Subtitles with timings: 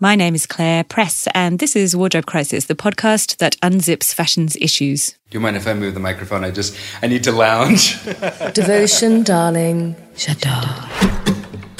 [0.00, 4.54] My name is Claire Press, and this is Wardrobe Crisis, the podcast that unzips fashion's
[4.60, 5.08] issues.
[5.28, 6.44] Do you mind if I move the microphone?
[6.44, 8.00] I just, I need to lounge.
[8.54, 9.96] Devotion, darling.
[10.14, 10.62] J'adore.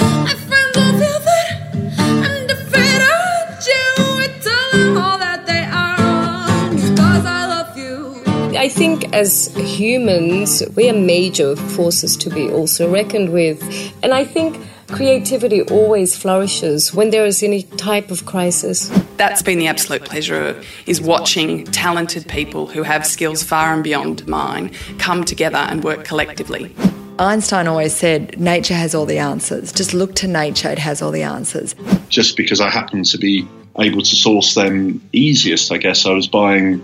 [0.00, 1.70] My friends all feel that
[2.00, 3.86] I'm afraid of you.
[4.18, 8.58] I tell them all that they are wrong because I love you.
[8.58, 13.62] I think as humans, we are major forces to be also reckoned with.
[14.02, 18.88] And I think creativity always flourishes when there is any type of crisis.
[19.16, 24.26] That's been the absolute pleasure is watching talented people who have skills far and beyond
[24.26, 26.74] mine come together and work collectively.
[27.18, 29.72] Einstein always said, nature has all the answers.
[29.72, 31.74] Just look to nature, it has all the answers.
[32.08, 33.46] just because I happened to be
[33.78, 36.06] able to source them easiest, I guess.
[36.06, 36.82] I was buying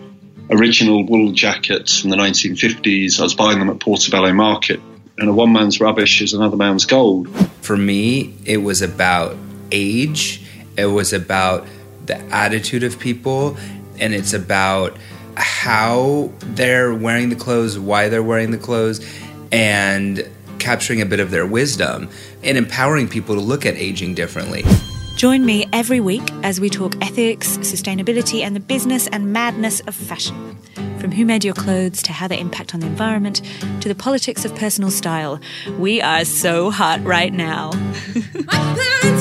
[0.50, 3.18] original wool jackets from the 1950s.
[3.18, 4.80] I was buying them at Portobello Market.
[5.18, 7.28] And a one man's rubbish is another man's gold.
[7.62, 9.36] For me, it was about
[9.70, 10.42] age,
[10.76, 11.66] it was about
[12.06, 13.56] the attitude of people,
[13.98, 14.96] and it's about
[15.36, 19.06] how they're wearing the clothes, why they're wearing the clothes,
[19.52, 22.08] and capturing a bit of their wisdom
[22.42, 24.64] and empowering people to look at aging differently.
[25.24, 29.94] Join me every week as we talk ethics, sustainability, and the business and madness of
[29.94, 30.54] fashion.
[30.98, 33.40] From who made your clothes to how they impact on the environment
[33.80, 35.40] to the politics of personal style.
[35.78, 37.70] We are so hot right now.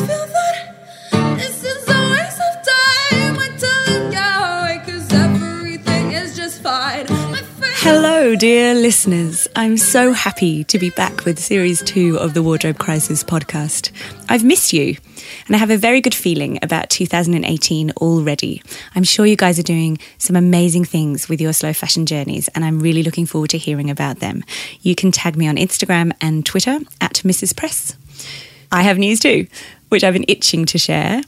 [7.86, 9.45] Hello, dear listeners.
[9.58, 13.92] I'm so happy to be back with series two of the Wardrobe Crisis podcast.
[14.30, 14.95] I've missed you,
[15.48, 18.64] and I have a very good feeling about 2018 already.
[18.95, 22.64] I'm sure you guys are doing some amazing things with your slow fashion journeys, and
[22.64, 24.45] I'm really looking forward to hearing about them.
[24.80, 27.53] You can tag me on Instagram and Twitter at Mrs.
[27.53, 27.97] Press.
[28.72, 29.47] I have news too,
[29.90, 31.22] which I've been itching to share.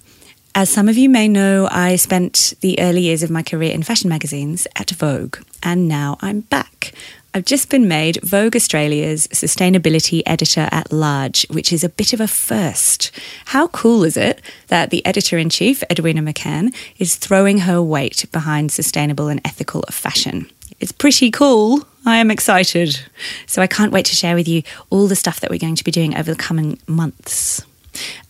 [0.57, 3.83] As some of you may know, I spent the early years of my career in
[3.83, 6.93] fashion magazines at Vogue, and now I'm back.
[7.33, 12.21] I've just been made Vogue Australia's sustainability editor at large, which is a bit of
[12.21, 13.11] a first.
[13.47, 18.25] How cool is it that the editor in chief, Edwina McCann, is throwing her weight
[18.31, 20.49] behind sustainable and ethical fashion?
[20.79, 21.85] It's pretty cool.
[22.05, 22.97] I am excited.
[23.45, 25.83] So I can't wait to share with you all the stuff that we're going to
[25.83, 27.61] be doing over the coming months.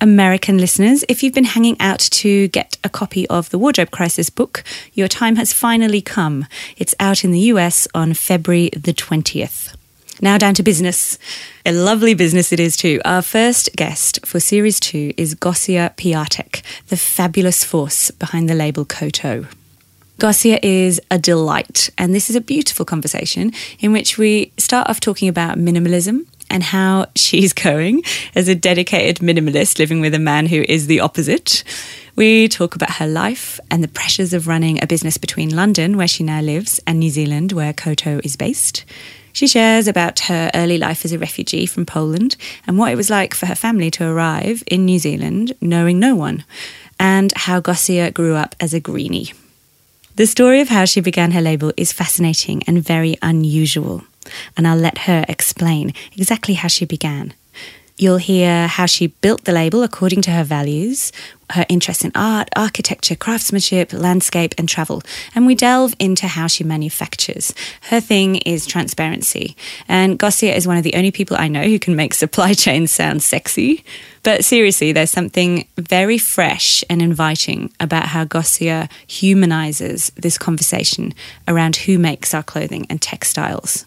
[0.02, 4.30] American listeners, if you've been hanging out to get a copy of the Wardrobe Crisis
[4.30, 6.46] book, your time has finally come.
[6.78, 9.76] It's out in the US on February the 20th.
[10.22, 11.18] Now down to business.
[11.66, 13.02] A lovely business it is too.
[13.04, 18.86] Our first guest for series two is Gosia Piatek, the fabulous force behind the label
[18.86, 19.48] Koto.
[20.18, 25.02] Gosia is a delight, and this is a beautiful conversation in which we start off
[25.02, 28.02] talking about minimalism and how she's going
[28.34, 31.66] as a dedicated minimalist living with a man who is the opposite.
[32.16, 36.08] We talk about her life and the pressures of running a business between London, where
[36.08, 38.86] she now lives, and New Zealand, where Koto is based.
[39.34, 43.10] She shares about her early life as a refugee from Poland and what it was
[43.10, 46.46] like for her family to arrive in New Zealand knowing no one,
[46.98, 49.34] and how Gosia grew up as a greenie.
[50.16, 54.06] The story of how she began her label is fascinating and very unusual,
[54.58, 57.34] and I'll let her explain exactly how she began.
[57.98, 61.14] You'll hear how she built the label according to her values,
[61.52, 65.02] her interest in art, architecture, craftsmanship, landscape, and travel.
[65.34, 67.54] And we delve into how she manufactures.
[67.84, 69.56] Her thing is transparency.
[69.88, 72.92] And Gosia is one of the only people I know who can make supply chains
[72.92, 73.86] sound sexy.
[74.24, 81.14] But seriously, there's something very fresh and inviting about how Gosia humanizes this conversation
[81.48, 83.86] around who makes our clothing and textiles.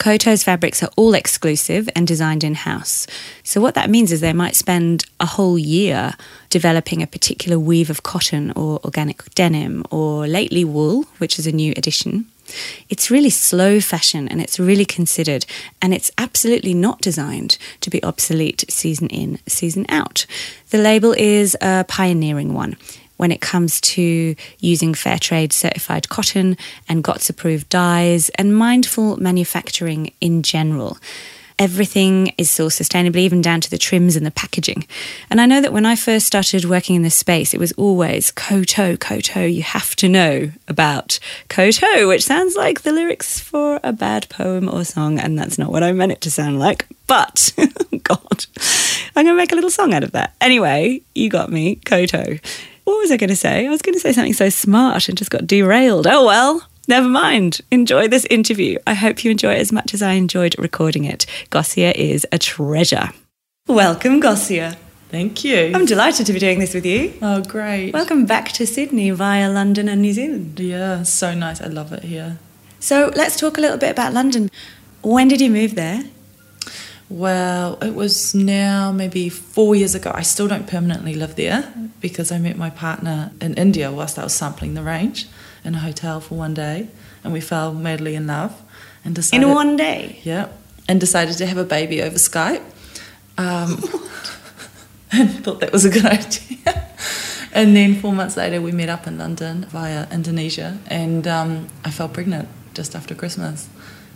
[0.00, 3.06] Koto's fabrics are all exclusive and designed in house.
[3.44, 6.14] So, what that means is they might spend a whole year
[6.48, 11.52] developing a particular weave of cotton or organic denim or lately wool, which is a
[11.52, 12.24] new addition.
[12.88, 15.44] It's really slow fashion and it's really considered,
[15.82, 20.24] and it's absolutely not designed to be obsolete season in, season out.
[20.70, 22.78] The label is a pioneering one
[23.20, 26.56] when it comes to using fair trade certified cotton
[26.88, 30.96] and GOTS approved dyes and mindful manufacturing in general.
[31.58, 34.86] Everything is sourced sustainably, even down to the trims and the packaging.
[35.28, 38.30] And I know that when I first started working in this space, it was always
[38.30, 41.18] Koto, Koto, you have to know about
[41.50, 45.70] Koto, which sounds like the lyrics for a bad poem or song, and that's not
[45.70, 46.86] what I meant it to sound like.
[47.06, 47.52] But,
[48.02, 48.46] God,
[49.14, 50.34] I'm going to make a little song out of that.
[50.40, 52.38] Anyway, you got me, Koto.
[52.90, 53.66] What was I going to say?
[53.66, 56.08] I was going to say something so smart and just got derailed.
[56.08, 57.60] Oh well, never mind.
[57.70, 58.78] Enjoy this interview.
[58.84, 61.24] I hope you enjoy it as much as I enjoyed recording it.
[61.50, 63.10] Gosia is a treasure.
[63.68, 64.76] Welcome, Gosia.
[65.08, 65.70] Thank you.
[65.72, 67.14] I'm delighted to be doing this with you.
[67.22, 67.92] oh, great.
[67.92, 70.58] Welcome back to Sydney via London and New Zealand.
[70.58, 71.60] yeah, so nice.
[71.60, 72.38] I love it here.
[72.80, 74.50] So let's talk a little bit about London.
[75.02, 76.02] When did you move there?
[77.10, 80.12] Well, it was now maybe four years ago.
[80.14, 84.22] I still don't permanently live there because I met my partner in India whilst I
[84.22, 85.26] was sampling the range
[85.64, 86.86] in a hotel for one day,
[87.24, 88.62] and we fell madly in love
[89.04, 89.42] and decided.
[89.42, 90.20] In one day.
[90.22, 90.50] Yeah,
[90.88, 92.62] and decided to have a baby over Skype.
[93.36, 93.82] Um,
[95.12, 96.88] and thought that was a good idea.
[97.52, 101.90] and then four months later, we met up in London via Indonesia, and um, I
[101.90, 103.68] fell pregnant just after Christmas.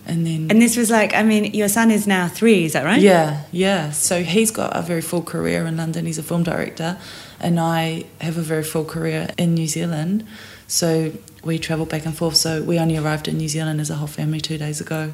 [0.06, 2.84] And then And this was like, I mean, your son is now three, is that
[2.84, 3.00] right?
[3.00, 3.90] yeah, yeah.
[3.90, 6.04] So he's got a very full career in London.
[6.06, 6.98] He's a film director,
[7.40, 10.24] and I have a very full career in New Zealand.
[10.66, 11.12] So
[11.42, 12.36] we travel back and forth.
[12.36, 15.12] So we only arrived in New Zealand as a whole family two days ago.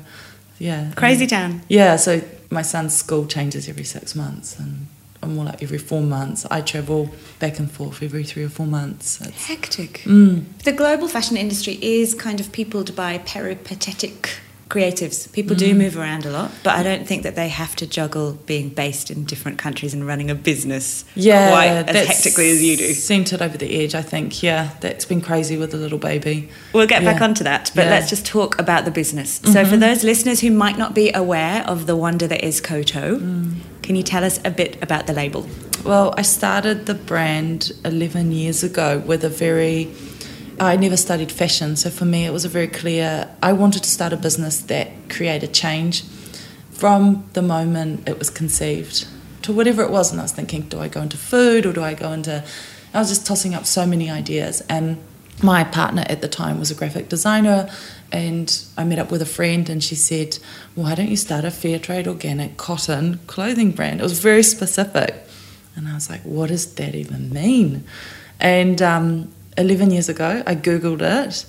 [0.59, 1.63] Yeah, Crazy town.
[1.69, 1.97] Yeah.
[1.97, 2.21] So
[2.51, 4.87] my son's school changes every six months, and
[5.23, 6.47] I'm more like every four months.
[6.51, 9.21] I travel back and forth every three or four months.
[9.21, 10.03] It's, Hectic.
[10.05, 14.31] mm, The global fashion industry is kind of peopled by peripatetic
[14.71, 15.31] creatives.
[15.33, 15.79] People do mm.
[15.79, 19.11] move around a lot, but I don't think that they have to juggle being based
[19.11, 22.95] in different countries and running a business yeah, quite as hectically as you do.
[22.95, 24.43] Sent it over the edge, I think.
[24.43, 26.49] Yeah, that's been crazy with the little baby.
[26.73, 27.91] We'll get back onto that, but Yeah.
[27.91, 29.41] let's just talk about the business.
[29.45, 29.81] So, for mm-hmm.
[29.81, 33.55] those listeners who might not be aware of the wonder that is Koto, mm.
[33.83, 35.47] can you tell us a bit about the label?
[35.85, 39.93] Well, I started the brand 11 years ago with a very.
[40.61, 43.35] I never studied fashion, so for me it was a very clear.
[43.43, 46.05] I wanted to start a business that created change
[46.71, 49.09] from the moment it was conceived
[49.41, 50.11] to whatever it was.
[50.11, 52.45] And I was thinking, do I go into food or do I go into.
[52.93, 54.61] I was just tossing up so many ideas.
[54.69, 55.03] And
[55.43, 57.71] my partner at the time was a graphic designer,
[58.13, 60.39] and I met up with a friend, and she said,
[60.75, 64.01] Why don't you start a fair trade organic cotton clothing brand?
[64.01, 65.15] It was very specific.
[65.75, 67.85] And I was like, What does that even mean?
[68.39, 71.47] And um, 11 years ago, I Googled it.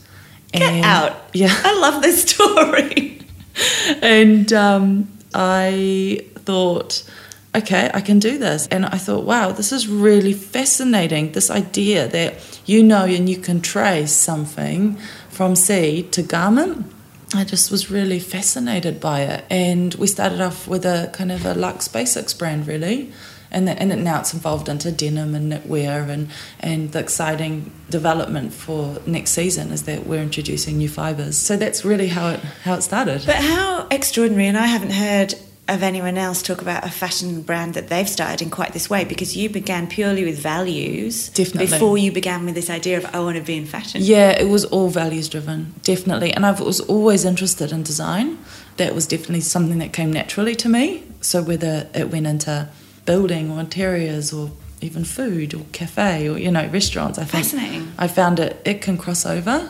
[0.52, 1.18] Get and- out.
[1.34, 3.22] Yeah I love this story.
[4.02, 7.10] and um, I thought,
[7.56, 8.68] okay, I can do this.
[8.68, 11.32] And I thought, wow, this is really fascinating.
[11.32, 14.98] This idea that you know and you can trace something
[15.30, 16.86] from seed to garment.
[17.34, 19.46] I just was really fascinated by it.
[19.50, 23.14] And we started off with a kind of a Lux Basics brand, really.
[23.52, 27.72] And, that, and it, now it's involved into denim and knitwear and, and the exciting
[27.90, 31.38] development for next season is that we're introducing new fibres.
[31.38, 33.24] So that's really how it how it started.
[33.26, 35.36] But how extraordinary, and I haven't heard
[35.68, 39.06] of anyone else talk about a fashion brand that they've started in quite this way
[39.06, 41.68] because you began purely with values Definitely.
[41.68, 44.02] before you began with this idea of I want to be in fashion.
[44.04, 46.34] Yeah, it was all values driven, definitely.
[46.34, 48.38] And I was always interested in design.
[48.78, 51.04] That was definitely something that came naturally to me.
[51.22, 52.68] So whether it went into
[53.06, 54.52] building or interiors or
[54.82, 57.92] even food or cafe or you know restaurants, I think Fascinating.
[57.98, 59.70] I found it it can cross over.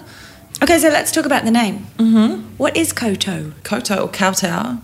[0.64, 1.88] Okay, so let's talk about the name.
[1.98, 2.42] Mm-hmm.
[2.58, 3.54] What is Koto?
[3.64, 4.78] Koto or kowtow.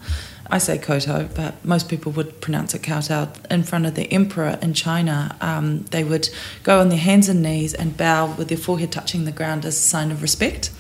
[0.50, 3.30] I say Koto, but most people would pronounce it kowtow.
[3.52, 6.30] In front of the emperor in China, um, they would
[6.64, 9.76] go on their hands and knees and bow with their forehead touching the ground as
[9.76, 10.72] a sign of respect.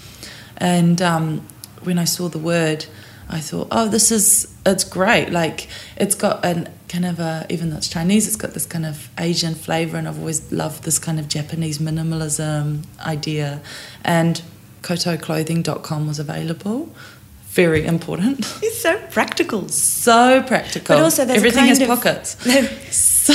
[0.56, 1.46] And um,
[1.84, 2.86] when I saw the word,
[3.30, 5.32] I thought, oh, this is it's great.
[5.32, 5.68] Like
[5.98, 9.10] it's got an kind of a even though it's Chinese, it's got this kind of
[9.18, 13.62] Asian flavor, and I've always loved this kind of Japanese minimalism idea.
[14.04, 14.42] And
[14.84, 16.90] KotoClothing.com was available.
[17.48, 18.46] Very important.
[18.64, 19.68] It's so practical.
[19.70, 20.96] so practical.
[20.96, 22.38] But also there's a everything has of- pockets.
[22.92, 23.34] So,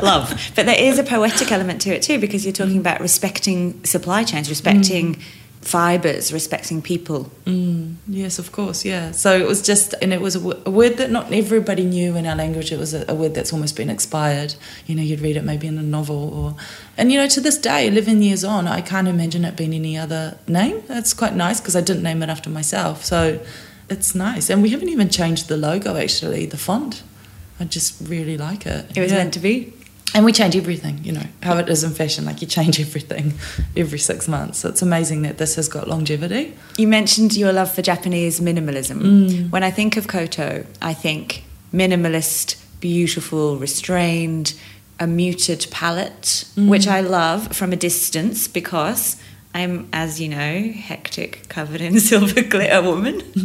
[0.02, 0.52] Love.
[0.56, 2.80] But there is a poetic element to it too because you're talking mm.
[2.80, 5.22] about respecting supply chains, respecting mm.
[5.60, 7.30] Fibers, respecting people.
[7.44, 9.10] Mm, yes, of course, yeah.
[9.12, 12.26] So it was just, and it was a, a word that not everybody knew in
[12.26, 12.72] our language.
[12.72, 14.54] It was a, a word that's almost been expired.
[14.86, 16.56] You know, you'd read it maybe in a novel, or,
[16.96, 19.98] and you know, to this day, eleven years on, I can't imagine it being any
[19.98, 20.82] other name.
[20.88, 23.04] That's quite nice because I didn't name it after myself.
[23.04, 23.38] So
[23.90, 27.02] it's nice, and we haven't even changed the logo actually, the font.
[27.58, 28.86] I just really like it.
[28.96, 29.18] It was Yeah.
[29.18, 29.74] meant to be.
[30.14, 32.24] And we change everything, you know, how it is in fashion.
[32.24, 33.34] Like you change everything
[33.76, 34.58] every six months.
[34.58, 36.54] So it's amazing that this has got longevity.
[36.78, 39.00] You mentioned your love for Japanese minimalism.
[39.00, 39.50] Mm.
[39.50, 44.54] When I think of Koto, I think minimalist, beautiful, restrained,
[44.98, 46.68] a muted palette, mm.
[46.68, 49.16] which I love from a distance because
[49.54, 53.22] I'm, as you know, hectic, covered in silver glitter woman.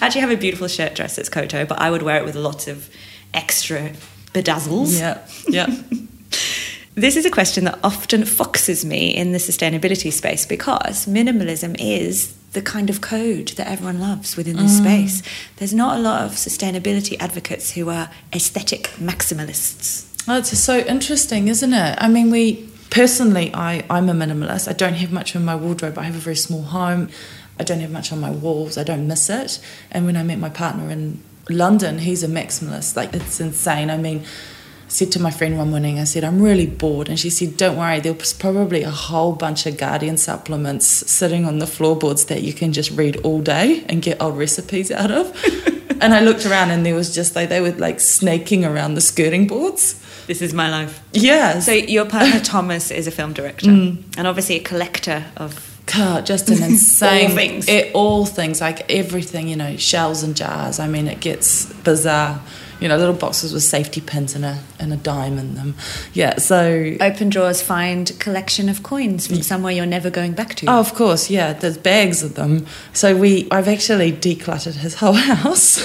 [0.00, 2.34] I actually have a beautiful shirt dress that's Koto, but I would wear it with
[2.34, 2.90] lots of
[3.32, 3.92] extra
[4.32, 4.98] bedazzles.
[4.98, 5.66] Yeah, yeah.
[6.96, 12.36] This is a question that often foxes me in the sustainability space because minimalism is
[12.52, 14.82] the kind of code that everyone loves within this mm.
[14.82, 15.22] space.
[15.56, 20.06] There's not a lot of sustainability advocates who are aesthetic maximalists.
[20.28, 21.96] Oh, it's so interesting, isn't it?
[21.98, 24.68] I mean, we personally, I, I'm a minimalist.
[24.68, 25.96] I don't have much in my wardrobe.
[25.96, 27.08] I have a very small home.
[27.58, 28.76] I don't have much on my walls.
[28.76, 29.60] I don't miss it.
[29.90, 32.96] And when I met my partner in London, he's a maximalist.
[32.96, 33.90] Like, it's insane.
[33.90, 37.08] I mean, I said to my friend one morning, I said, I'm really bored.
[37.08, 41.58] And she said, Don't worry, there's probably a whole bunch of Guardian supplements sitting on
[41.58, 45.32] the floorboards that you can just read all day and get old recipes out of.
[46.00, 49.00] and I looked around and there was just like, they were like snaking around the
[49.00, 50.00] skirting boards.
[50.26, 51.02] This is my life.
[51.12, 51.60] Yeah.
[51.60, 54.02] So your partner Thomas is a film director mm.
[54.16, 57.68] and obviously a collector of God, just an insane All things.
[57.68, 60.78] It, all things, like everything, you know, shells and jars.
[60.78, 62.40] I mean, it gets bizarre.
[62.80, 65.74] You know, little boxes with safety pins and a and a dime in them.
[66.14, 66.38] Yeah.
[66.38, 69.44] So, open drawers find collection of coins from mm.
[69.44, 70.66] somewhere you're never going back to.
[70.66, 71.52] oh, of course, yeah.
[71.52, 72.64] There's bags of them.
[72.94, 75.78] So we, I've actually decluttered his whole house.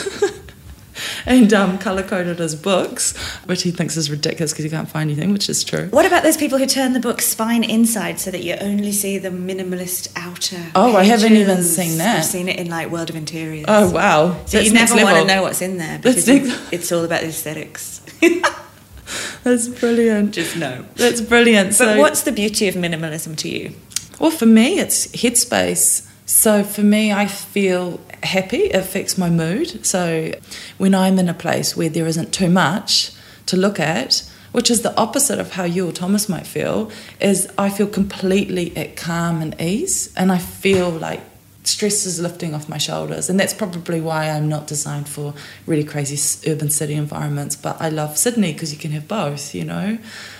[1.25, 5.09] And um, color coded his books, which he thinks is ridiculous because he can't find
[5.09, 5.87] anything, which is true.
[5.89, 9.17] What about those people who turn the book spine inside so that you only see
[9.17, 10.71] the minimalist outer?
[10.75, 12.19] Oh, I haven't even seen that.
[12.19, 13.65] I've seen it in like World of Interiors.
[13.67, 14.33] Oh wow!
[14.45, 17.21] So That's you never want to know what's in there because next- it's all about
[17.21, 18.01] the aesthetics.
[19.43, 20.33] That's brilliant.
[20.33, 20.85] Just know.
[20.95, 21.69] That's brilliant.
[21.69, 23.73] But so, what's the beauty of minimalism to you?
[24.19, 26.09] Well, for me, it's headspace.
[26.25, 28.65] So for me, I feel happy.
[28.65, 29.85] It affects my mood.
[29.85, 30.33] So
[30.77, 33.11] when I'm in a place where there isn't too much
[33.45, 37.47] to look at, which is the opposite of how you or Thomas might feel, is
[37.57, 41.21] I feel completely at calm and ease, and I feel like
[41.63, 43.29] stress is lifting off my shoulders.
[43.29, 45.33] And that's probably why I'm not designed for
[45.65, 46.17] really crazy
[46.49, 47.55] urban city environments.
[47.55, 49.97] But I love Sydney because you can have both, you know.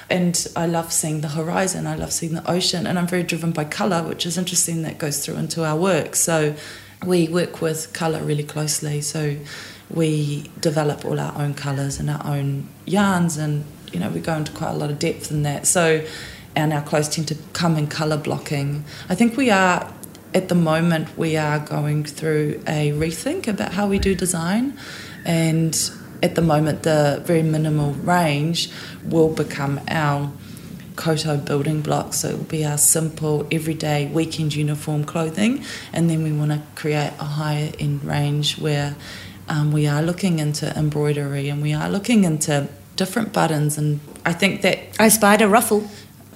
[0.10, 3.52] And I love seeing the horizon, I love seeing the ocean, and I'm very driven
[3.52, 6.16] by colour, which is interesting that goes through into our work.
[6.16, 6.56] So
[7.06, 9.02] we work with colour really closely.
[9.02, 9.38] So
[9.90, 14.36] we develop all our own colours and our own yarns, and you know, we go
[14.36, 15.66] into quite a lot of depth in that.
[15.66, 16.06] So
[16.56, 18.86] and our clothes tend to come in colour blocking.
[19.10, 19.92] I think we are
[20.34, 24.78] at the moment we are going through a rethink about how we do design
[25.24, 25.92] and
[26.22, 28.70] at the moment the very minimal range
[29.04, 30.32] will become our
[30.96, 35.64] koto building blocks so it will be our simple everyday weekend uniform clothing.
[35.94, 38.96] And then we want to create a higher end range where
[39.48, 43.78] um, we are looking into embroidery and we are looking into different buttons.
[43.78, 45.88] And i think that I spied a ruffle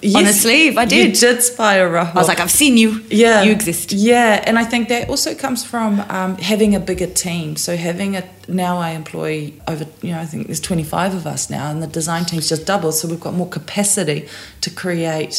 [0.03, 0.77] on a Yes, sleeve.
[0.77, 1.13] I you did.
[1.20, 3.01] did spy a ruffle I was like, I've seen you.
[3.10, 3.91] yeah You exist.
[3.91, 8.15] yeah and i think that also comes from um, having a bigger team so having
[8.15, 11.82] a now i employ over you know i think there's 25 of us now and
[11.84, 14.27] the design team's just doubled so we've got more capacity
[14.62, 15.36] to create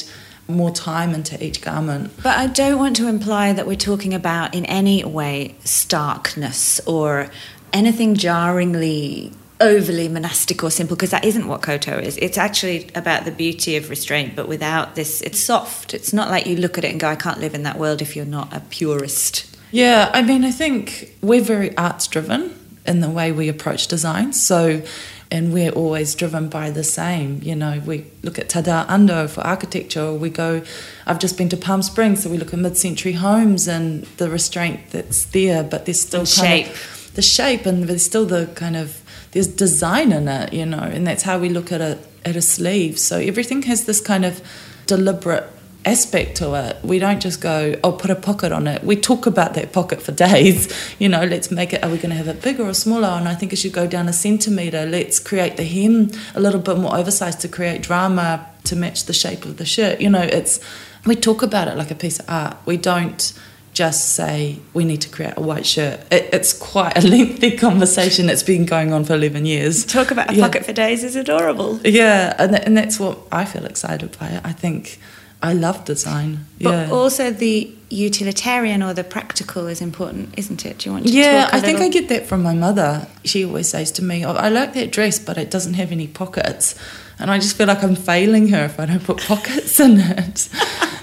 [0.49, 4.53] more time into each garment But I don't want to imply that we're talking about
[4.55, 7.31] in any way starkness or
[7.73, 13.25] anything jarringly overly monastic or simple because that isn't what koto is it's actually about
[13.25, 16.85] the beauty of restraint but without this it's soft it's not like you look at
[16.85, 20.11] it and go i can't live in that world if you're not a purist Yeah,
[20.13, 24.33] I mean, I think we're very arts driven in the way we approach design.
[24.33, 24.83] So,
[25.31, 27.39] and we're always driven by the same.
[27.41, 30.63] You know, we look at Tadao Ando for architecture, or we go,
[31.07, 34.29] I've just been to Palm Springs, so we look at mid century homes and the
[34.29, 36.67] restraint that's there, but there's still shape.
[36.67, 39.00] Of, the shape, and there's still the kind of,
[39.33, 42.43] there's design in it, you know, and that's how we look at a, at a
[42.43, 42.99] sleeve.
[42.99, 44.43] So everything has this kind of
[44.87, 45.49] deliberate
[45.85, 46.77] aspect to it.
[46.85, 48.83] We don't just go, oh, put a pocket on it.
[48.85, 50.73] We talk about that pocket for days.
[50.99, 53.09] You know, let's make it, are we going to have it bigger or smaller?
[53.09, 54.87] And I think it should go down a centimetre.
[54.87, 59.13] Let's create the hem a little bit more oversized to create drama to match the
[59.13, 60.01] shape of the shirt.
[60.01, 60.61] You know, it's,
[61.07, 62.57] we talk about it like a piece of art.
[62.67, 63.33] We don't
[63.73, 66.01] just say we need to create a white shirt.
[66.13, 69.85] It, it's quite a lengthy conversation that's been going on for 11 years.
[69.85, 70.45] talk about a Yeah.
[70.45, 74.41] pocket for days is adorable Yeah, and, th- and that's what I feel excited by.
[74.45, 74.99] I think
[75.43, 76.47] I love design.
[76.61, 76.91] but yeah.
[76.91, 81.49] also the utilitarian or the practical is important isn't it do you want to yeah,
[81.53, 83.09] I think I get that from my mother.
[83.25, 86.07] She always says to me, oh, I like that dress, but it doesn't have any
[86.07, 86.77] pockets.
[87.19, 90.49] And I just feel like I'm failing her if I don't put pockets in it.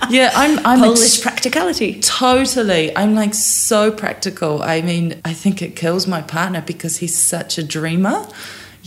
[0.10, 2.96] yeah, I'm, I'm Polish ex- practicality Totally.
[2.96, 4.64] I'm like so practical.
[4.64, 8.26] I mean, I think it kills my partner because he's such a dreamer.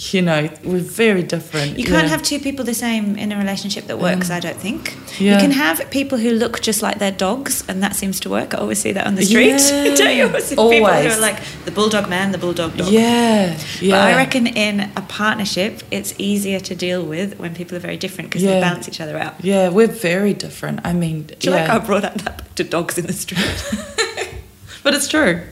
[0.03, 1.79] You know, we're very different.
[1.79, 2.09] You can't yeah.
[2.09, 4.35] have two people the same in a relationship that works, mm.
[4.35, 4.97] I don't think.
[5.21, 5.35] Yeah.
[5.35, 8.55] You can have people who look just like their dogs, and that seems to work.
[8.55, 9.61] I always see that on the street.
[9.61, 9.95] Yeah.
[9.95, 12.91] don't you always people who are like the bulldog man, the bulldog dog?
[12.91, 13.91] Yeah, yeah.
[13.91, 17.99] But I reckon in a partnership, it's easier to deal with when people are very
[17.99, 19.45] different because they balance each other out.
[19.45, 20.81] Yeah, we're very different.
[20.83, 23.39] I mean, Do you like how I brought up that to dogs in the street?
[24.83, 25.43] but it's true.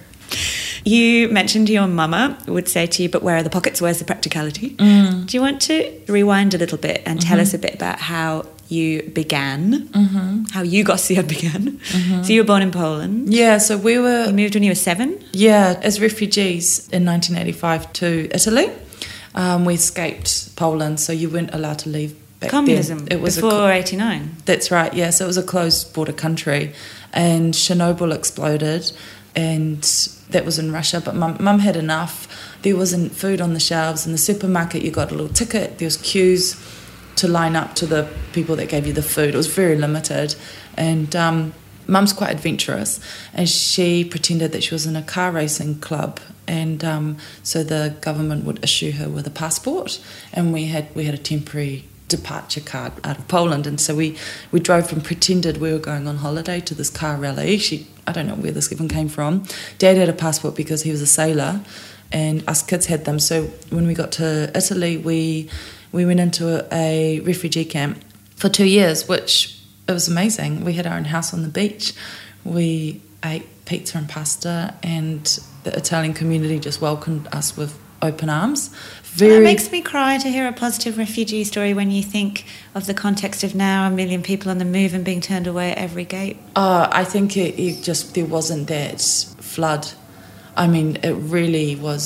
[0.85, 3.80] You mentioned your mama would say to you, but where are the pockets?
[3.80, 4.70] Where's the practicality?
[4.76, 5.26] Mm.
[5.26, 7.42] Do you want to rewind a little bit and tell Mm-hmm.
[7.42, 10.44] us a bit about how you began, Mm-hmm.
[10.52, 11.80] how you Gosia began?
[12.25, 13.32] So you were born in Poland.
[13.32, 15.23] Yeah, so we were You moved when you were seven.
[15.32, 18.70] Yeah, as refugees in 1985 to Italy,
[19.35, 22.14] um, we escaped Poland, so you weren't allowed to leave.
[22.40, 22.99] Back Communism.
[23.06, 23.18] Then.
[23.18, 24.37] It was before co- '89.
[24.44, 24.94] that's right.
[24.94, 26.73] Yeah, so it was a closed border country,
[27.12, 28.92] and Chernobyl exploded,
[29.35, 29.82] and
[30.30, 31.00] that was in Russia.
[31.04, 32.28] But mum, mum had enough.
[32.62, 34.82] There wasn't food on the shelves in the supermarket.
[34.82, 35.78] You got a little ticket.
[35.78, 36.56] There was queues
[37.16, 39.35] to line up to the people that gave you the food.
[39.35, 40.37] It was very limited,
[40.76, 41.52] and um,
[41.87, 43.00] mum's quite adventurous,
[43.35, 47.97] and she pretended that she was in a car racing club, and um, so the
[48.00, 50.00] government would issue her with a passport,
[50.32, 54.16] and we had we had a temporary departure card out of Poland, and so we
[54.50, 57.58] we drove and pretended we were going on holiday to this car rally.
[57.58, 59.44] She I don't know where this even came from.
[59.78, 61.60] Dad had a passport because he was a sailor,
[62.10, 63.18] and us kids had them.
[63.18, 65.48] So when we got to Italy, we
[65.92, 68.02] we went into a, a refugee camp
[68.36, 70.64] for two years, which it was amazing.
[70.64, 71.92] We had our own house on the beach.
[72.44, 75.24] We ate pizza and pasta, and
[75.64, 78.74] the Italian community just welcomed us with open arms.
[79.20, 82.94] It makes me cry to hear a positive refugee story when you think of the
[82.94, 86.04] context of now a million people on the move and being turned away at every
[86.04, 86.36] gate.
[86.54, 89.00] Uh, I think it, it just there wasn't that
[89.40, 89.88] flood.
[90.56, 92.04] I mean, it really was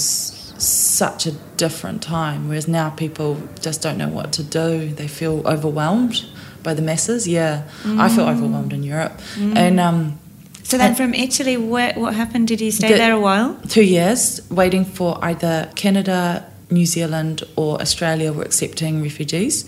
[0.58, 2.48] such a different time.
[2.48, 4.88] Whereas now people just don't know what to do.
[4.90, 6.24] They feel overwhelmed
[6.62, 7.26] by the masses.
[7.26, 10.18] Yeah, I feel overwhelmed in Europe, and um,
[10.62, 12.46] So then, from Italy, where, what happened?
[12.48, 13.58] Did you stay The- there a while?
[13.68, 19.64] two years waiting for either Canada, New Zealand, or Australia were accepting refugees.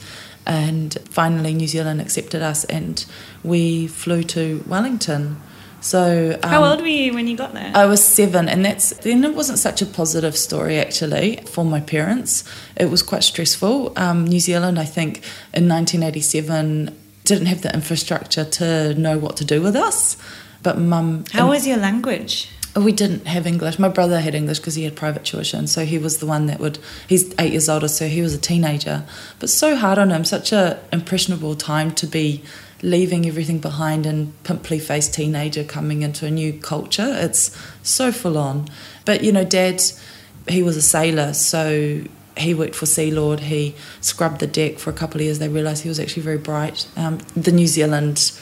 [0.46, 3.04] And finally, New Zealand accepted us, and
[3.42, 5.37] we flew to Wellington.
[5.80, 7.70] So, um, How old were you when you got there?
[7.75, 11.80] I was seven, and that's then it wasn't such a positive story actually for my
[11.80, 12.42] parents.
[12.76, 13.92] It was quite stressful.
[13.96, 15.18] Um, New Zealand, I think,
[15.52, 20.16] in 1987 didn't have the infrastructure to know what to do with us.
[20.62, 22.49] But mum, How was your language?
[22.76, 23.78] We didn't have English.
[23.78, 26.58] My brother had English because he had private tuition, so he was the one that
[26.58, 26.78] would.
[27.08, 29.04] He's eight years older, so he was a teenager.
[29.39, 32.43] But so hard on him, such a impressionable time to be
[32.82, 37.17] leaving everything behind and pimply faced teenager coming into a new culture.
[37.17, 38.69] It's so full on.
[39.04, 39.82] But you know, Dad,
[40.49, 42.02] he was a sailor, so
[42.37, 43.41] he worked for Sealord.
[43.41, 45.39] He scrubbed the deck for a couple of years.
[45.39, 46.87] They realised he was actually very bright.
[46.97, 48.32] Um, the New Zealand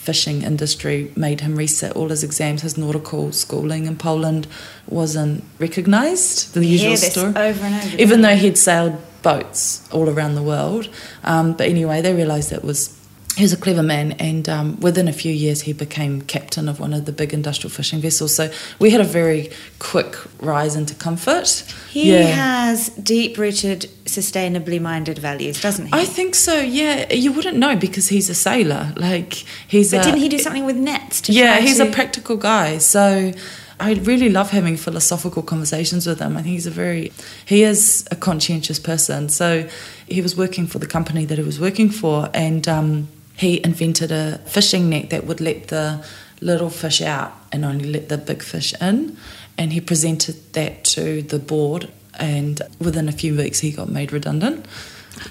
[0.00, 2.62] fishing industry made him reset all his exams.
[2.62, 4.46] His nautical schooling in Poland
[4.86, 6.54] wasn't recognised.
[6.54, 7.34] The usual story.
[7.36, 7.96] over and over.
[7.98, 10.88] Even though he'd sailed boats all around the world.
[11.24, 12.96] Um, but anyway, they realised that was
[13.40, 16.78] he was a clever man, and um, within a few years, he became captain of
[16.78, 18.34] one of the big industrial fishing vessels.
[18.36, 21.48] So we had a very quick rise into comfort.
[21.88, 25.92] He has deep rooted, sustainably minded values, doesn't he?
[25.94, 26.60] I think so.
[26.60, 28.92] Yeah, you wouldn't know because he's a sailor.
[28.96, 29.32] Like
[29.66, 29.90] he's.
[29.90, 31.22] but a, didn't he do something with nets?
[31.22, 31.88] To Yeah, he's to...
[31.88, 32.76] a practical guy.
[32.76, 33.32] So
[33.80, 36.36] I really love having philosophical conversations with him.
[36.36, 37.10] I think he's a very,
[37.46, 39.30] he is a conscientious person.
[39.30, 39.66] So
[40.06, 43.08] he was working for the company that he was working for, and um,
[43.40, 46.04] he invented a fishing net that would let the
[46.42, 49.16] little fish out and only let the big fish in.
[49.56, 54.12] And he presented that to the board, and within a few weeks, he got made
[54.12, 54.66] redundant.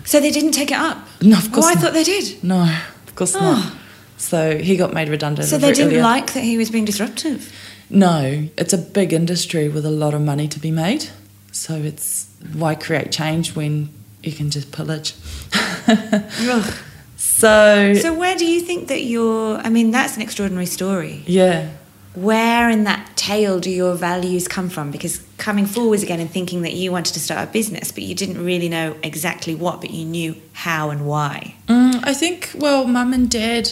[0.05, 0.97] So they didn't take it up?
[1.21, 2.43] No, of course Oh, I thought they did.
[2.43, 2.61] No,
[3.07, 3.43] of course not.
[3.43, 3.79] Oh.
[4.17, 5.47] So he got made redundant.
[5.47, 7.53] So they didn't early- like that he was being disruptive.
[7.91, 11.05] No, it's a big industry with a lot of money to be made.
[11.51, 13.89] So it's why create change when
[14.23, 15.13] you can just pillage.
[17.39, 19.57] So, So where do you think that your?
[19.57, 21.23] I mean, that's an extraordinary story.
[21.25, 21.69] yeah,
[22.13, 24.91] Where in that tale do your values come from?
[24.91, 28.13] Because coming forwards again and thinking that you wanted to start a business, but you
[28.15, 31.55] didn't really know exactly what, but you knew how and why.
[31.67, 33.71] Mm, I think, well, mum and dad,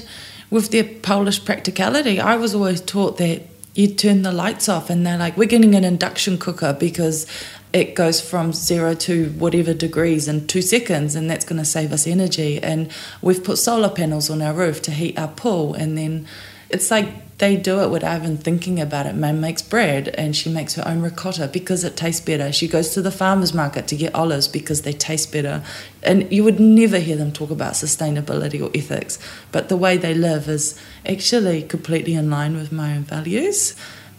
[0.50, 3.42] with their Polish practicality, I was always taught that
[3.78, 7.28] you turn the lights off and they're like, we're getting an induction cooker because
[7.74, 11.94] it goes from zero to whatever degrees in two seconds and that's going to save
[11.94, 12.62] us energy.
[12.62, 15.76] And we've put solar panels on our roof to heat our pool.
[15.76, 16.28] And then
[16.70, 17.08] it's like
[17.40, 19.16] they do it without even thinking about it.
[19.16, 22.52] Mum makes bread and she makes her own ricotta because it tastes better.
[22.52, 25.64] She goes to the farmer's market to get olives because they taste better.
[26.02, 29.20] And you would never hear them talk about sustainability or ethics,
[29.52, 33.76] but the way they live is actually completely in line with my own values.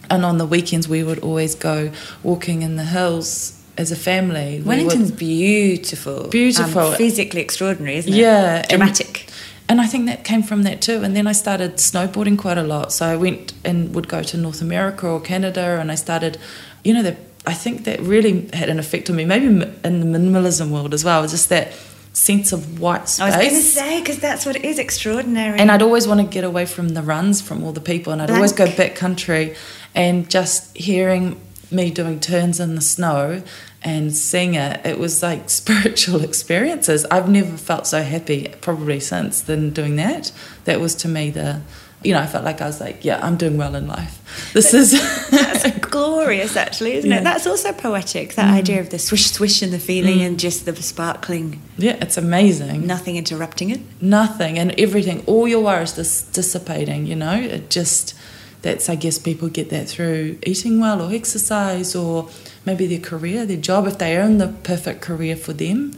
[0.09, 1.91] And on the weekends, we would always go
[2.23, 4.55] walking in the hills as a family.
[4.55, 6.81] We would- Wellington's beautiful, Beautiful.
[6.81, 8.15] um, physically extraordinary, isn't it?
[8.15, 9.28] Yeah, dramatic.
[9.69, 11.03] And I think that came from that too.
[11.03, 12.91] And then I started snowboarding quite a lot.
[12.91, 16.37] So I went and would go to North America or Canada, and I started,
[16.83, 19.25] you know, that I think that really had an effect on me.
[19.25, 21.25] Maybe in the minimalism world as well.
[21.27, 21.71] Just that
[22.11, 23.21] sense of white space.
[23.21, 25.59] I was going to say because that's what it is extraordinary.
[25.59, 28.21] And I'd always want to get away from the runs from all the people, and
[28.21, 29.55] I'd always go back country,
[29.93, 31.39] and just hearing
[31.71, 33.43] me doing turns in the snow
[33.81, 37.05] and seeing it, it was like spiritual experiences.
[37.05, 40.31] I've never felt so happy, probably since, than doing that.
[40.65, 41.61] That was to me the,
[42.03, 44.51] you know, I felt like I was like, yeah, I'm doing well in life.
[44.53, 44.91] This is
[45.29, 47.19] that's glorious, actually, isn't Yeah.
[47.19, 47.23] it?
[47.23, 48.35] That's also poetic.
[48.35, 48.57] That mm.
[48.57, 50.25] idea of the swish swish and the feeling, mm.
[50.27, 52.85] and just the sparkling, yeah, it's amazing.
[52.87, 53.79] nothing interrupting it.
[54.01, 58.13] nothing and everything all your worries just dissipating you know it just
[58.61, 62.29] that's i guess people get that through eating well or exercise or
[62.65, 65.93] maybe their career their job if they are in the perfect career for them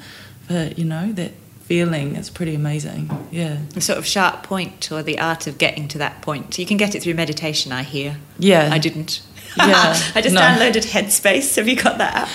[0.48, 1.32] but you know that
[1.66, 5.88] feeling is pretty amazing yeah The sort of sharp point, or the art of getting
[5.90, 6.58] to that point.
[6.60, 7.72] You can get it through meditation.
[7.72, 8.18] I hear.
[8.38, 9.22] yeah I didn't.
[9.58, 10.42] Yeah, I just no.
[10.42, 11.56] downloaded Headspace.
[11.56, 12.30] Have you got that app?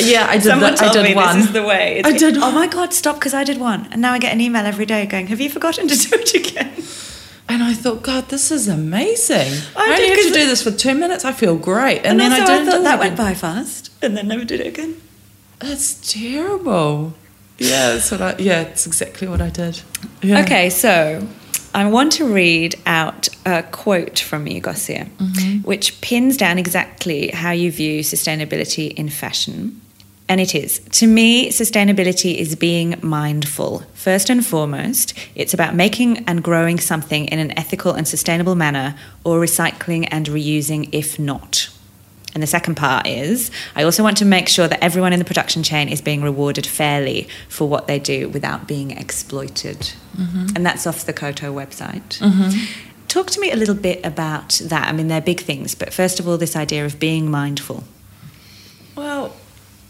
[0.00, 1.98] yeah i did Someone that- i did me one this is the way.
[1.98, 3.16] It's- I did Oh my god, stop!
[3.16, 5.48] Because I did one, and now I get an email every day going, "Have you
[5.50, 6.72] forgotten to do it again?"
[7.52, 9.52] And i thought god this is amazing.
[9.76, 11.22] I i, did, only 'cause to do this for two minutes.
[11.24, 11.98] I feel great.
[11.98, 14.60] And, And, then i I, didn't thought that went by fast, and then never did
[14.60, 14.92] it again.
[15.58, 17.12] that's terrible.
[17.58, 19.74] Yeah that's i yeah it's exactly what i did.
[20.22, 20.40] Yeah.
[20.42, 20.94] Okay, so
[21.74, 25.58] I want to read out a quote from you, Gosia, mm-hmm.
[25.70, 29.80] which pins down exactly how you view sustainability in fashion.
[30.28, 33.82] And it is To me, sustainability is being mindful.
[33.94, 38.94] First and foremost, it's about making and growing something in an ethical and sustainable manner,
[39.24, 41.68] or recycling and reusing if not.
[42.34, 45.24] And the second part is I also want to make sure that everyone in the
[45.24, 49.92] production chain is being rewarded fairly for what they do without being exploited.
[50.16, 50.56] Mm-hmm.
[50.56, 52.18] And that's off the Koto website.
[52.20, 53.08] Mm-hmm.
[53.08, 54.88] Talk to me a little bit about that.
[54.88, 57.84] I mean, they're big things, but first of all, this idea of being mindful.
[58.96, 59.36] Well,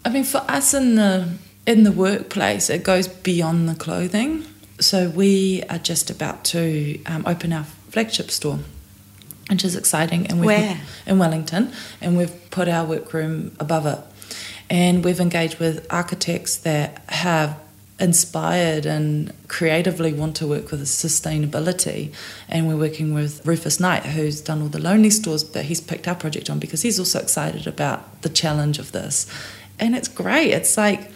[0.04, 1.28] I mean, for us in the
[1.66, 4.44] in the workplace, it goes beyond the clothing.
[4.80, 8.58] So we are just about to um, open our flagship store,
[9.48, 10.26] which is exciting.
[10.26, 10.80] And we're Where?
[11.06, 13.98] in Wellington, and we've put our workroom above it,
[14.68, 17.60] and we've engaged with architects that have
[18.00, 22.12] inspired and creatively want to work with sustainability.
[22.48, 26.08] And we're working with Rufus Knight, who's done all the lonely stores, but he's picked
[26.08, 29.26] our project on because he's also excited about the challenge of this.
[29.82, 30.52] And it's great.
[30.52, 31.10] It's like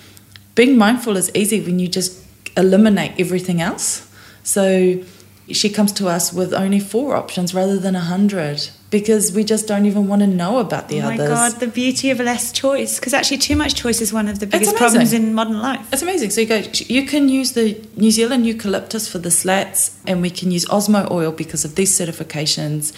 [0.56, 2.22] being mindful is easy when you just
[2.56, 4.10] eliminate everything else.
[4.42, 5.02] So
[5.50, 9.68] she comes to us with only four options rather than a hundred because we just
[9.68, 11.20] don't even want to know about the others.
[11.20, 11.28] oh my.
[11.28, 12.98] God, the beauty of less choice.
[12.98, 15.88] Because actually, too much choice is one of the biggest problems in modern life.
[15.92, 16.30] It's amazing.
[16.30, 20.30] So you go, you can use the New Zealand eucalyptus for the slats, and we
[20.30, 22.92] can use Osmo oil because of these certifications.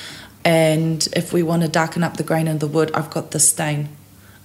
[0.44, 3.50] And if we want to darken up the grain of the wood, I've got this
[3.50, 3.90] stain.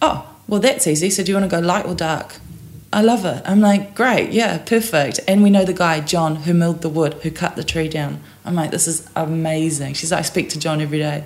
[0.02, 1.10] Oh, well, that's easy.
[1.10, 2.36] So do you want to go light or dark?
[2.94, 3.42] I love it.
[3.44, 5.20] I'm like, great, yeah, perfect.
[5.28, 8.22] And we know the guy, John, who milled the wood, who cut the tree down.
[8.46, 9.96] I'm like, this is amazing.
[9.96, 11.24] She's like, I speak to John every day.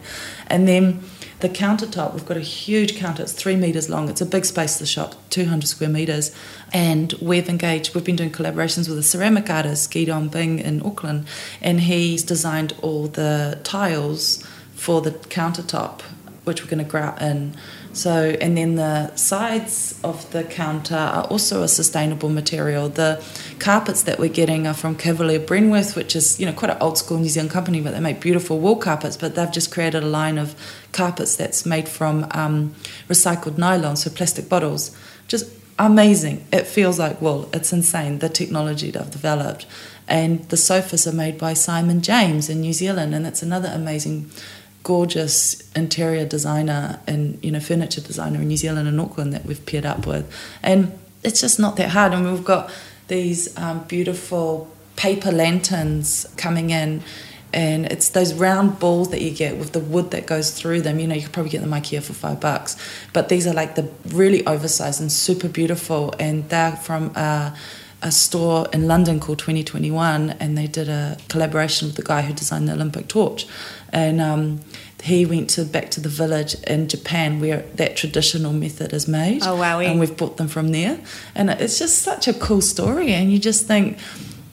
[0.48, 1.02] And then
[1.42, 3.24] the countertop, we've got a huge counter.
[3.24, 4.08] It's three metres long.
[4.08, 6.34] It's a big space, the shop, 200 square metres.
[6.72, 11.28] And we've engaged, we've been doing collaborations with a ceramic artist, Gidon Bing in Auckland.
[11.62, 14.42] And he's designed all the tiles
[14.74, 16.02] for the countertop,
[16.46, 17.58] which we're going to grout in.
[17.98, 22.90] So, and then the sides of the counter are also a sustainable material.
[22.90, 23.24] The
[23.58, 27.00] carpets that we're getting are from Cavalier Bremworth, which is, you know, quite an old
[27.00, 29.18] school New Zealand company, but they make beautiful wall carpets.
[29.18, 30.56] But they've just created a line of
[30.92, 32.76] carpets that's made from um,
[33.10, 34.96] recycled nylon, so plastic bottles.
[35.28, 36.46] Just amazing.
[36.54, 37.50] It feels like wool.
[37.52, 39.66] It's insane, the technology they've developed.
[40.08, 44.30] And the sofas are made by Simon James in New Zealand, and it's another amazing
[44.88, 49.64] gorgeous interior designer and you know furniture designer in New Zealand and Auckland that we've
[49.66, 50.26] paired up with,
[50.64, 52.14] and it's just not that hard.
[52.14, 52.72] And we've got
[53.10, 57.02] these um, beautiful paper lanterns coming in.
[57.54, 61.00] And it's those round balls that you get with the wood that goes through them.
[61.00, 62.78] You know, you could probably get them IKEA for five bucks.
[63.14, 66.14] But these are like the really oversized and super beautiful.
[66.20, 67.58] And they're from a,
[68.02, 70.32] a store in London called 2021.
[70.32, 73.48] And they did a collaboration with the guy who designed the Olympic torch
[73.98, 74.60] and um,
[75.02, 79.42] he went to back to the village in Japan where that traditional method is made.
[79.44, 79.88] Oh, wowee.
[79.90, 81.00] And we've brought them from there,
[81.36, 83.12] and it's just such a cool story.
[83.14, 83.98] And you just think,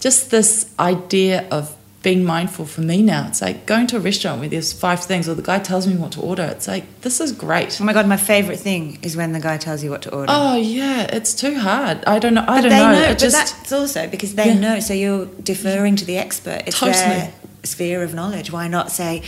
[0.01, 3.27] just this idea of being mindful for me now.
[3.29, 5.97] It's like going to a restaurant where there's five things, or the guy tells me
[5.97, 6.45] what to order.
[6.45, 7.79] It's like this is great.
[7.81, 10.27] Oh my god, my favourite thing is when the guy tells you what to order.
[10.35, 12.05] Oh yeah, it's too hard.
[12.07, 12.43] I don't know.
[12.43, 12.93] I but don't they know.
[12.93, 13.09] know.
[13.09, 14.59] But just that's also because they Yeah.
[14.65, 14.81] know.
[14.81, 16.63] So you're deferring to the expert.
[16.67, 16.99] It's Totally.
[17.15, 17.33] their
[17.67, 18.51] sphere of knowledge.
[18.51, 19.23] Why not say,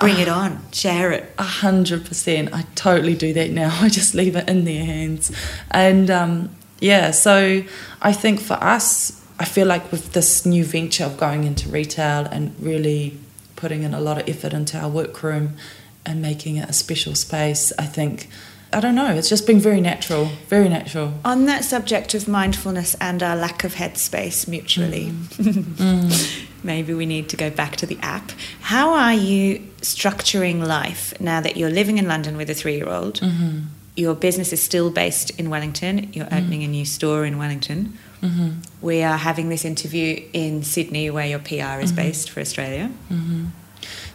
[0.00, 1.32] bring it on, share it?
[1.38, 2.52] A hundred percent.
[2.52, 3.76] I totally do that now.
[3.80, 5.32] I just leave it in their hands,
[5.70, 7.10] and um, yeah.
[7.10, 7.62] So
[8.00, 12.26] I think for us, I feel like with this new venture of going into retail
[12.26, 13.18] and really
[13.56, 15.56] putting in a lot of effort into our workroom
[16.04, 18.28] and making it a special space, I think.
[18.72, 19.14] I don't know.
[19.14, 21.12] It's just been very natural, very natural.
[21.24, 25.12] On that subject of mindfulness and our lack of headspace mutually,
[26.62, 28.32] maybe we need to go back to the app.
[28.60, 32.88] How are you structuring life now that you're living in London with a three year
[32.88, 33.20] old?
[33.20, 33.60] Mm-hmm.
[33.96, 36.34] Your business is still based in Wellington, you're mm-hmm.
[36.34, 37.98] opening a new store in Wellington.
[38.22, 38.60] Mm-hmm.
[38.80, 42.90] We are having this interview in Sydney, where your PR is based for Australia.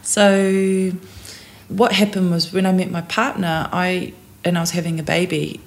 [0.01, 0.93] So,
[1.67, 4.13] what happened was when I met my partner, I
[4.45, 5.60] and I was having a baby,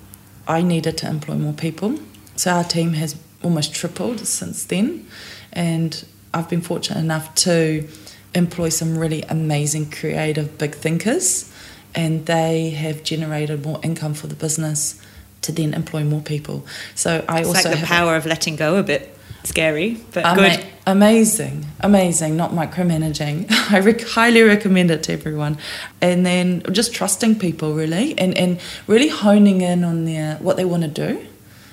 [0.49, 1.99] I needed to employ more people.
[2.37, 5.07] So our team has almost tripled since then,
[5.53, 7.89] and I've been fortunate enough to
[8.35, 11.53] employ some really amazing, creative, big thinkers,
[11.95, 15.01] and they have generated more income for the business
[15.43, 16.67] to then employ more people.
[16.95, 20.57] So I It's also like the power of letting go a bit scary, but Ama-
[20.57, 20.67] good.
[20.87, 23.47] Amazing, amazing, not micromanaging.
[23.71, 25.59] I rec- highly recommend it to everyone.
[26.01, 30.65] And then just trusting people really and, and really honing in on their what they
[30.65, 31.27] want to do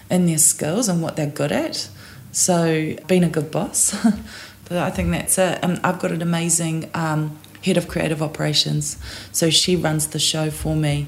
[0.09, 1.89] and their skills and what they're good at.
[2.31, 3.95] So being a good boss.
[4.65, 5.63] but I think that's it.
[5.63, 8.97] Um, I've got an amazing um, head of creative operations.
[9.31, 11.07] So she runs the show for me.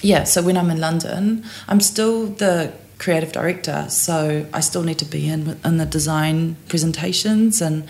[0.00, 4.98] Yeah, so when I'm in London, I'm still the creative director, so I still need
[4.98, 7.84] to be in in the design presentations, and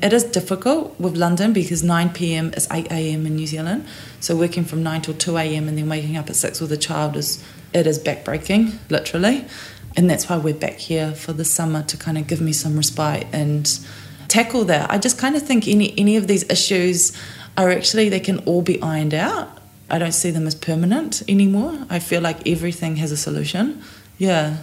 [0.00, 2.52] it is difficult with London because 9 p.m.
[2.54, 3.26] is 8 a.m.
[3.26, 3.86] in New Zealand.
[4.20, 5.68] So working from 9 till 2 a.m.
[5.68, 9.44] and then waking up at 6 with a child is it is backbreaking, literally,
[9.96, 12.76] and that's why we're back here for the summer to kind of give me some
[12.76, 13.78] respite and
[14.28, 14.90] tackle that.
[14.90, 17.16] I just kind of think any any of these issues
[17.56, 19.58] are actually they can all be ironed out.
[19.90, 21.86] I don't see them as permanent anymore.
[21.90, 23.82] I feel like everything has a solution.
[24.18, 24.58] Yeah.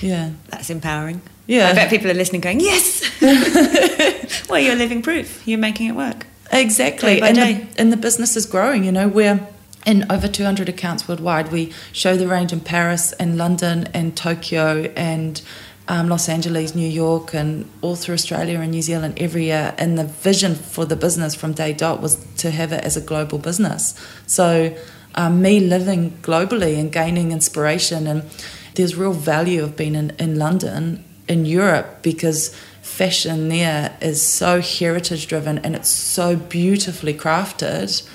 [0.00, 0.30] Yeah.
[0.48, 1.22] That's empowering.
[1.48, 1.68] Yeah.
[1.68, 3.02] I bet people are listening going, yes!
[4.48, 5.46] well, you're living proof.
[5.48, 6.26] You're making it work.
[6.52, 7.14] Exactly.
[7.14, 7.52] Day by and, day.
[7.54, 9.44] The, and the business is growing, you know, we're
[9.86, 11.50] in over 200 accounts worldwide.
[11.50, 15.40] We show the range in Paris and London and Tokyo and
[15.88, 19.74] um, Los Angeles, New York, and all through Australia and New Zealand every year.
[19.78, 23.00] And the vision for the business from day dot was to have it as a
[23.00, 23.94] global business.
[24.26, 24.76] So,
[25.16, 28.30] um, me living globally and gaining inspiration, and
[28.76, 34.60] there's real value of being in, in London, in Europe, because fashion there is so
[34.60, 38.08] heritage driven and it's so beautifully crafted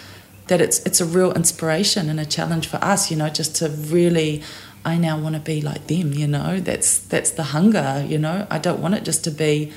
[0.48, 3.70] that it's it's a real inspiration and a challenge for us, you know, just to
[3.70, 4.42] really
[4.86, 6.60] I now want to be like them, you know.
[6.60, 8.46] That's that's the hunger, you know.
[8.52, 9.72] I don't want it just to be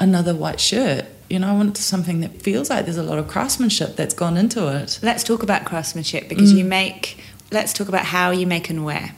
[0.00, 1.04] another white shirt.
[1.30, 4.36] You know, I want something that feels like there's a lot of craftsmanship that's gone
[4.36, 4.98] into it.
[5.02, 6.58] Let's talk about craftsmanship because Mm.
[6.58, 7.18] you make,
[7.52, 9.14] let's talk about how you make and wear.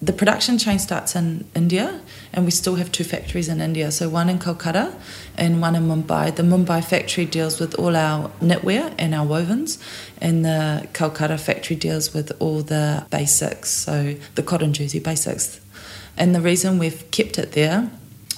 [0.00, 2.00] The production chain starts in India,
[2.32, 3.90] and we still have two factories in India.
[3.90, 4.94] So one in Kolkata
[5.36, 6.36] and one in Mumbai.
[6.36, 9.82] The Mumbai factory deals with all our knitwear and our wovens,
[10.20, 15.60] and the Kolkata factory deals with all the basics, so the cotton jersey basics.
[16.16, 17.90] And the reason we've kept it there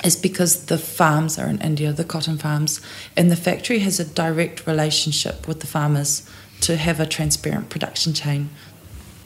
[0.02, 2.80] is because the farms are in India, the cotton farms,
[3.18, 6.26] and the factory has a direct relationship with the farmers
[6.62, 8.48] to have a transparent production chain.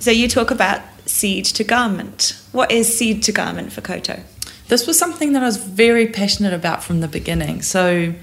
[0.01, 2.40] So you talk about seed to garment.
[2.53, 4.21] What is seed to garment for Koto?
[4.69, 7.62] This was something that I was very passionate about from the beginning.
[7.62, 8.14] So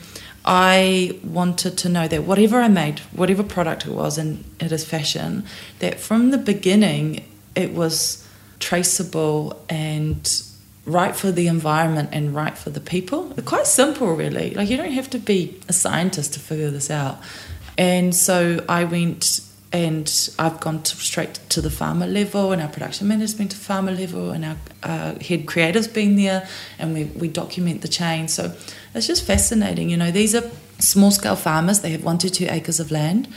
[0.44, 4.84] I wanted to know that whatever I made, whatever product it was, and it is
[4.84, 5.46] fashion,
[5.80, 8.28] that from the beginning it was
[8.60, 10.44] traceable and
[10.86, 13.34] right for the environment and right for the people.
[13.46, 14.52] Quite simple, really.
[14.52, 17.20] Like you don't have to be a scientist to figure this out.
[17.78, 19.42] And so I went
[19.74, 23.56] and I've gone to, straight to the farmer level, and our production manager's been to
[23.58, 28.28] farmer level, and our uh, head creative's been there, and we, we document the chain.
[28.28, 28.54] So
[28.94, 29.90] it's just fascinating.
[29.90, 30.44] You know, these are
[30.80, 33.28] small scale farmers, they have one to two acres of land,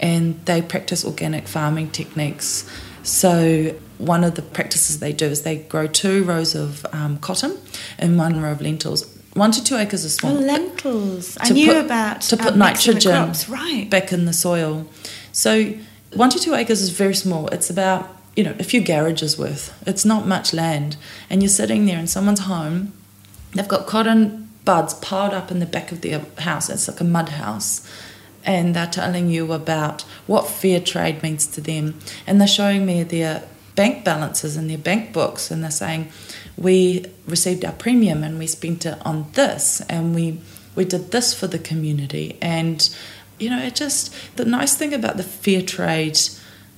[0.00, 2.68] and they practice organic farming techniques.
[3.04, 7.56] So one of the practices they do is they grow two rows of um, cotton
[7.98, 9.04] and one row of lentils.
[9.34, 10.32] One to two acres Oh, small.
[10.34, 11.36] lentils.
[11.40, 13.48] I knew put- about to put um, nitrogen crops.
[13.48, 13.88] Right.
[13.90, 14.86] back in the soil.
[15.34, 15.74] So
[16.14, 17.48] one to two acres is very small.
[17.48, 19.76] It's about you know a few garages worth.
[19.86, 20.96] It's not much land,
[21.28, 22.94] and you're sitting there in someone's home.
[23.52, 26.70] They've got cotton buds piled up in the back of their house.
[26.70, 27.86] It's like a mud house.
[28.46, 31.98] And they're telling you about what fair trade means to them.
[32.26, 33.42] And they're showing me their
[33.74, 35.50] bank balances and their bank books.
[35.50, 36.10] And they're saying,
[36.56, 39.80] we received our premium and we spent it on this.
[39.82, 40.40] And we,
[40.74, 42.38] we did this for the community.
[42.40, 42.88] And,
[43.38, 46.18] you know, it just, the nice thing about the fair trade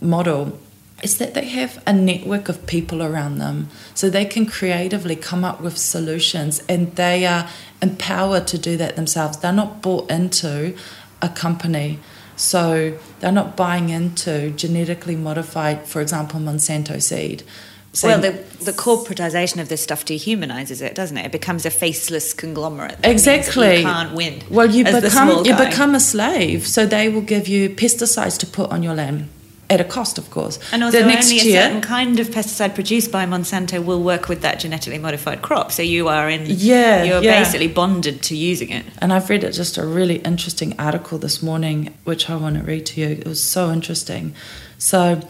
[0.00, 0.58] model
[1.02, 3.68] is that they have a network of people around them.
[3.94, 7.48] So they can creatively come up with solutions and they are
[7.82, 9.38] empowered to do that themselves.
[9.38, 10.76] They're not bought into
[11.20, 11.98] a company.
[12.36, 17.42] So they're not buying into genetically modified for example monsanto seed
[18.02, 18.32] well, the,
[18.64, 21.26] the corporatization of this stuff dehumanizes it, doesn't it?
[21.26, 23.00] It becomes a faceless conglomerate.
[23.02, 23.78] That Exactly.
[23.78, 24.42] You can't win.
[24.50, 25.68] Well, you become you guy.
[25.68, 26.66] become a slave.
[26.66, 29.28] So they will give you pesticides to put on your land
[29.68, 30.58] at a cost, of course.
[30.72, 34.02] And also, the next only a year, certain kind of pesticide produced by Monsanto will
[34.02, 35.72] work with that genetically modified crop.
[35.72, 36.44] So you are in.
[36.46, 37.40] Yeah, You're yeah.
[37.40, 38.84] basically bonded to using it.
[38.98, 42.86] And I've read just a really interesting article this morning, which I want to read
[42.86, 43.08] to you.
[43.08, 44.34] It was so interesting.
[44.78, 45.20] So,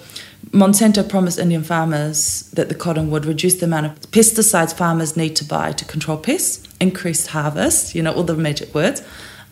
[0.52, 5.36] Monsanto promised Indian farmers that the cotton would reduce the amount of pesticides farmers need
[5.36, 9.02] to buy to control pests, increase harvest, you know, all the magic words.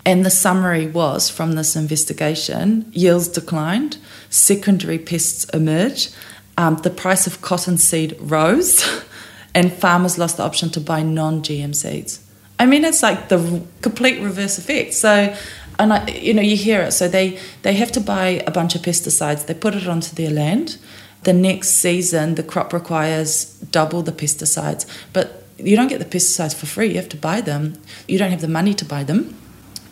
[0.07, 3.97] And the summary was from this investigation yields declined,
[4.29, 6.15] secondary pests emerged,
[6.57, 9.03] um, the price of cotton seed rose,
[9.55, 12.21] and farmers lost the option to buy non GM seeds.
[12.59, 14.95] I mean, it's like the complete reverse effect.
[14.95, 15.35] So,
[15.79, 16.93] and I, you know, you hear it.
[16.93, 19.47] So they they have to buy a bunch of pesticides.
[19.47, 20.79] They put it onto their land.
[21.23, 26.55] The next season, the crop requires double the pesticides, but you don't get the pesticides
[26.55, 26.89] for free.
[26.89, 27.75] You have to buy them.
[28.07, 29.35] You don't have the money to buy them,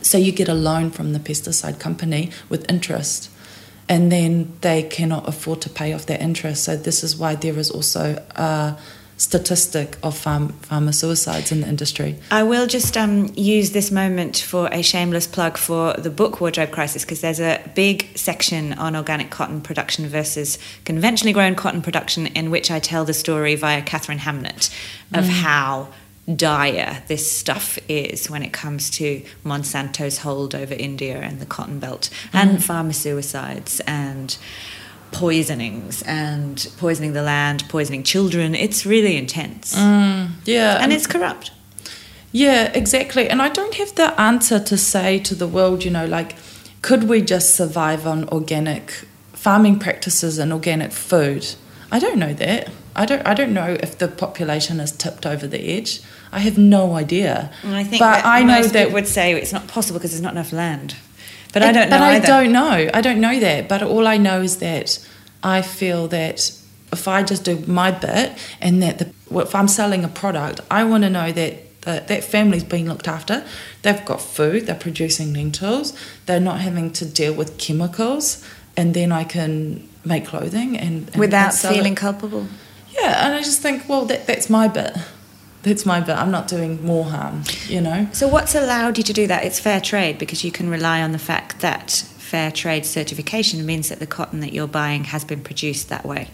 [0.03, 3.31] so you get a loan from the pesticide company with interest.
[3.89, 6.65] And then they cannot afford to pay off their interest.
[6.65, 8.79] So this is why there is also a
[9.23, 12.19] statistic of farm, farmer suicides in the industry.
[12.31, 16.73] I will just um, use this moment for a shameless plug for the book Wardrobe
[16.73, 22.27] Crisis because there's a big section on organic cotton production versus conventionally grown cotton production
[22.27, 24.75] in which I tell the story via Katharine Hamnett
[25.15, 25.89] of how
[26.35, 31.79] dire this stuff is when it comes to Monsanto's hold over India and the cotton
[31.79, 34.37] belt and farmer suicides and
[35.13, 38.55] poisonings and poisoning the land, poisoning children.
[38.55, 39.77] It's really intense.
[39.77, 41.53] Mm, yeah, And it's corrupt.
[42.33, 43.29] Yeah, exactly.
[43.29, 46.35] And I don't have the answer to say to the world, you know, like,
[46.81, 51.47] could we just survive on organic farming practices and organic food?
[51.91, 52.71] I don't know that.
[52.95, 53.27] I don't.
[53.27, 56.03] I don't know if the population is tipped over the edge.
[56.31, 57.51] I have no idea.
[57.63, 60.23] And I think but that I know that would say it's not possible because there's
[60.23, 60.97] not enough land.
[61.53, 62.27] But I don't know But I either.
[62.27, 62.91] don't know.
[62.95, 63.69] I don't know that.
[63.69, 64.99] But all I know is that
[65.43, 66.51] I feel that
[66.93, 70.85] if I just do my bit and that the, if I'm selling a product, I
[70.85, 73.45] want to know that that, that family's being looked after.
[73.83, 74.67] They've got food.
[74.67, 75.93] They're producing lentils.
[76.27, 78.45] They're not having to deal with chemicals.
[78.77, 81.97] And then I can make clothing and, and Without and feeling it.
[81.99, 82.47] culpable.
[82.91, 84.97] Yeah, and I just think, well, that that's my bit.
[85.63, 86.17] That's my bit.
[86.17, 87.45] I'm not doing more harm.
[87.69, 88.09] You know.
[88.13, 89.45] So what's allowed you to do that?
[89.45, 91.91] It's fair trade because you can rely on the fact that
[92.33, 96.29] fair trade certification means that the cotton that you're buying has been produced that way.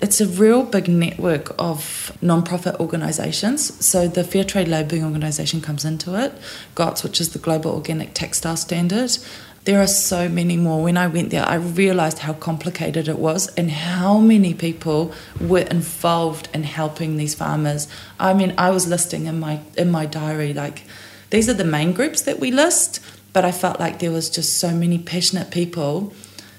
[0.00, 3.84] It's a real big network of non-profit organisations.
[3.84, 6.32] So the Fair Trade Labelling Organisation comes into it,
[6.74, 9.16] GOTS, which is the Global Organic Textile Standard.
[9.64, 10.82] There are so many more.
[10.82, 15.60] When I went there, I realised how complicated it was and how many people were
[15.70, 17.88] involved in helping these farmers.
[18.20, 20.82] I mean, I was listing in my in my diary like
[21.30, 23.00] these are the main groups that we list,
[23.32, 26.12] but I felt like there was just so many passionate people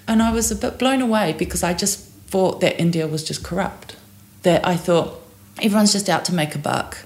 [0.08, 3.44] and I was a bit blown away because I just thought that India was just
[3.44, 3.96] corrupt.
[4.42, 5.22] That I thought
[5.62, 7.06] everyone's just out to make a buck.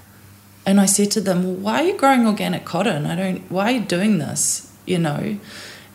[0.64, 3.04] And I said to them, "Why are you growing organic cotton?
[3.04, 3.50] I don't.
[3.50, 4.66] Why are you doing this?
[4.86, 5.36] You know?"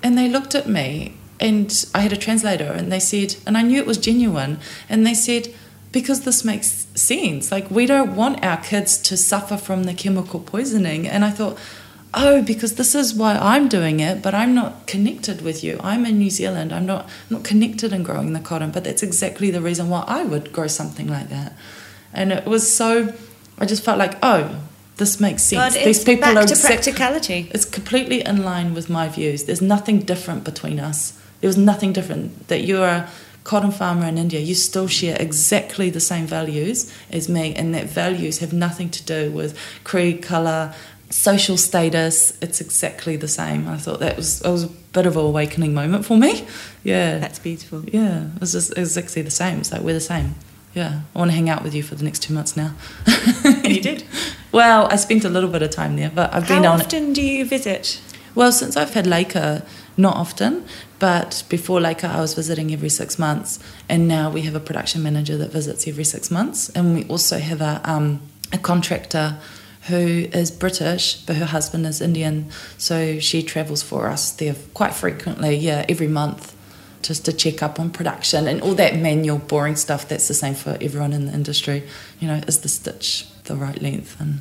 [0.06, 3.64] And they looked at me, and I had a translator, and they said, and I
[3.64, 5.52] knew it was genuine, and they said,
[5.92, 7.52] "Because this makes sense.
[7.52, 11.58] Like we don't want our kids to suffer from the chemical poisoning." And I thought,
[12.14, 15.80] oh, because this is why I'm doing it, but I'm not connected with you.
[15.92, 16.72] I'm in New Zealand.
[16.72, 20.22] I'm not not connected in growing the cotton, but that's exactly the reason why I
[20.24, 21.58] would grow something like that.
[22.14, 23.12] And it was so,
[23.58, 24.44] I just felt like, oh,
[24.98, 25.76] this makes sense.
[25.76, 27.50] But These it's people back are to exact- practicality.
[27.54, 29.44] It's completely in line with my views.
[29.44, 31.14] There's nothing different between us.
[31.42, 32.48] There was nothing different.
[32.48, 33.10] That you're a
[33.44, 37.86] cotton farmer in India, you still share exactly the same values as me, and that
[37.86, 40.74] values have nothing to do with creed, colour,
[41.12, 42.34] social status.
[42.42, 43.68] It's exactly the same.
[43.68, 46.48] I thought that was it was a bit of an awakening moment for me.
[46.84, 47.84] Yeah, That's beautiful.
[47.86, 49.60] yeah, it was just exactly the same.
[49.60, 50.36] It's like we're the same.
[50.76, 52.76] Yeah, I want to hang out with you for the next two months now.
[53.46, 54.04] And you did.
[54.52, 56.80] well, I spent a little bit of time there, but I've How been on.
[56.80, 58.02] How often do you visit?
[58.36, 59.64] Well, since I've had Laker,
[59.96, 60.66] not often,
[61.00, 65.02] but before Laker, I was visiting every six months, and now we have a production
[65.02, 68.20] manager that visits every six months, and we also have a um,
[68.52, 69.38] a contractor
[69.88, 74.94] who is British, but her husband is Indian, so she travels for us there quite
[74.94, 75.56] frequently.
[75.56, 76.55] Yeah, every month.
[77.06, 80.56] Just to check up on production and all that manual, boring stuff that's the same
[80.56, 81.84] for everyone in the industry.
[82.20, 84.20] You know, is the stitch the right length?
[84.20, 84.40] And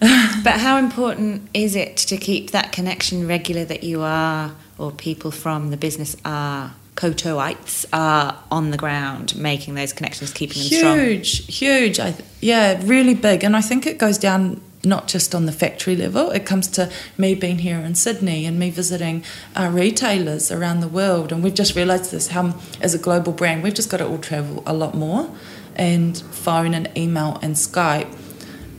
[0.44, 5.30] But how important is it to keep that connection regular that you are, or people
[5.30, 10.98] from the business are, Kowtowites are on the ground making those connections, keeping them strong?
[10.98, 11.96] huge, huge.
[11.96, 13.44] Th- yeah, really big.
[13.44, 16.30] And I think it goes down not just on the factory level.
[16.30, 19.24] It comes to me being here in Sydney and me visiting
[19.54, 21.32] uh, retailers around the world.
[21.32, 24.18] And we've just realised this: how as a global brand, we've just got to all
[24.18, 25.30] travel a lot more.
[25.76, 28.16] And phone and email and Skype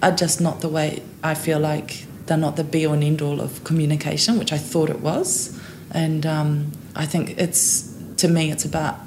[0.02, 3.22] are just not the way I feel like they're not the be all and end
[3.22, 5.60] all of communication, which I thought it was.
[5.92, 9.00] And um, I think it's to me, it's about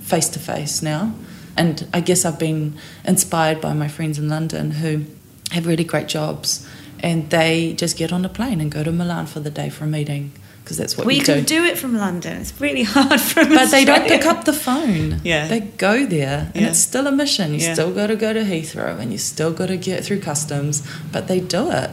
[0.00, 1.14] face to face now.
[1.56, 5.04] And I guess I've been inspired by my friends in London who
[5.52, 6.66] have really great jobs
[7.00, 9.84] and they just get on a plane and go to Milan for the day for
[9.84, 10.32] a meeting
[10.62, 11.34] because that's what Well, you, you do.
[11.34, 12.38] can do it from London.
[12.40, 15.20] It's really hard from but they don't pick up the phone.
[15.22, 15.46] Yeah.
[15.46, 16.68] They go there and Yeah.
[16.70, 17.52] it's still a mission.
[17.52, 17.74] You Yeah.
[17.74, 20.82] still got to go to Heathrow and you still got to get through customs,
[21.12, 21.90] but they do it.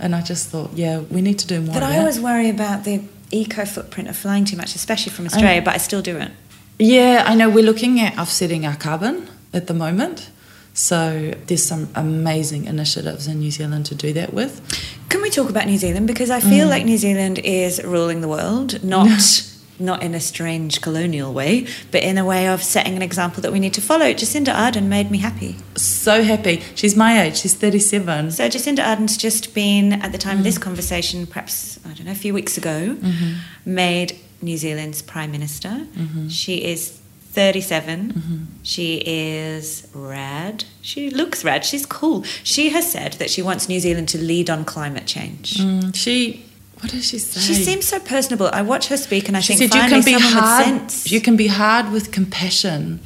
[0.00, 2.84] And I just thought, yeah, we need to do more But I always worry about
[2.84, 6.32] the eco footprint of flying too much, especially from Australia, but I still do it.
[6.78, 10.30] Yeah, I know we're looking at offsetting our carbon at the moment.
[10.72, 14.60] So there's some amazing initiatives in New Zealand to do that with.
[15.08, 16.06] Can we talk about New Zealand?
[16.06, 16.70] Because I feel Mm.
[16.70, 19.46] like New Zealand is ruling the world, not
[19.80, 23.50] not in a strange colonial way, but in a way of setting an example that
[23.50, 24.12] we need to follow.
[24.12, 25.56] Jacinda Ardern made me happy.
[25.74, 26.62] So happy.
[26.74, 27.38] She's my age.
[27.38, 28.30] She's 37.
[28.30, 30.62] So Jacinda Ardern's just been at the time of this Mm.
[30.62, 33.32] conversation, perhaps I don't know, a few weeks ago, Mm-hmm.
[33.64, 35.86] made New Zealand's prime minister.
[35.98, 36.28] Mm-hmm.
[36.28, 36.99] She is
[37.32, 38.48] 37.
[38.62, 40.64] She is rad.
[40.82, 41.64] She looks rad.
[41.64, 42.22] She's cool.
[42.42, 45.54] She has said that she wants New Zealand to lead on climate change.
[45.58, 46.44] Mm, she,
[46.80, 47.40] what does she say?
[47.40, 48.48] She seems so personable.
[48.52, 50.66] I watch her speak and I She think said you finally can be someone hard.
[50.66, 51.12] with sense.
[51.12, 53.00] You can be hard with compassion.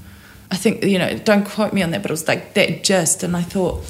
[0.50, 1.16] I think you know.
[1.18, 3.82] Don't quote me on that, but it was like that gist, and I thought,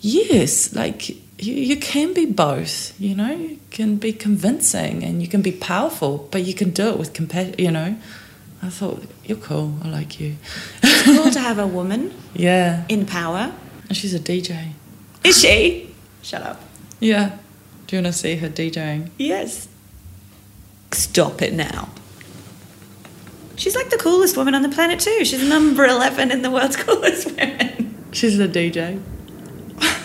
[0.00, 2.98] yes, like you, you can be both.
[3.00, 6.88] You know, you can be convincing and you can be powerful, but you can do
[6.88, 7.54] it with compassion.
[7.58, 7.96] You know,
[8.62, 9.74] I thought you're cool.
[9.82, 10.36] I like you.
[10.82, 13.52] It's cool to have a woman yeah, in power.
[13.88, 14.72] and she's a DJ.
[15.24, 15.94] Is she?
[16.22, 16.60] Shut up.
[16.98, 17.38] Yeah.
[17.86, 19.10] Do you want to see her DJing?
[19.16, 19.68] Yes.
[20.92, 21.88] Stop it now.
[23.56, 25.24] She's like the coolest woman on the planet too.
[25.24, 28.04] She's number 11 in the world's coolest women.
[28.12, 29.00] She's a DJ.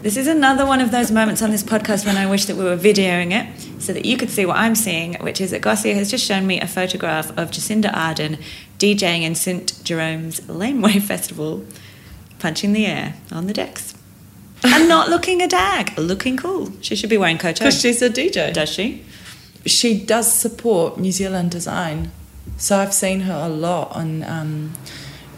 [0.00, 2.62] This is another one of those moments on this podcast when I wish that we
[2.62, 5.94] were videoing it so that you could see what I'm seeing, which is that Gosia
[5.94, 8.40] has just shown me a photograph of Jacinda Ardern
[8.78, 9.82] DJing in St.
[9.84, 11.64] Jerome's Laneway Festival,
[12.38, 13.94] punching the air on the decks.
[14.64, 16.72] And not looking a dag, looking cool.
[16.80, 18.52] She should be wearing coat Because she's a DJ.
[18.52, 19.04] Does she?
[19.66, 22.10] she does support New Zealand design.
[22.56, 24.72] So I've seen her a lot on um,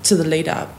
[0.05, 0.75] to the lead up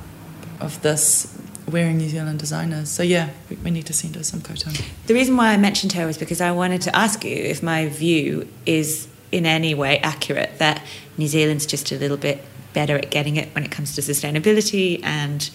[0.59, 1.37] of this
[1.67, 2.89] wearing New Zealand designers.
[2.89, 4.71] So yeah, we, we need to send her some Kowtow.
[5.07, 7.87] The reason why I mentioned her was because I wanted to ask you if my
[7.89, 10.81] view is in any way accurate that
[11.17, 12.43] New Zealand's just a little bit
[12.73, 15.49] better at getting it when it comes to sustainability and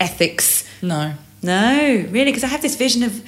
[0.00, 0.64] ethics.
[0.82, 3.22] No, No, really, because I have this vision of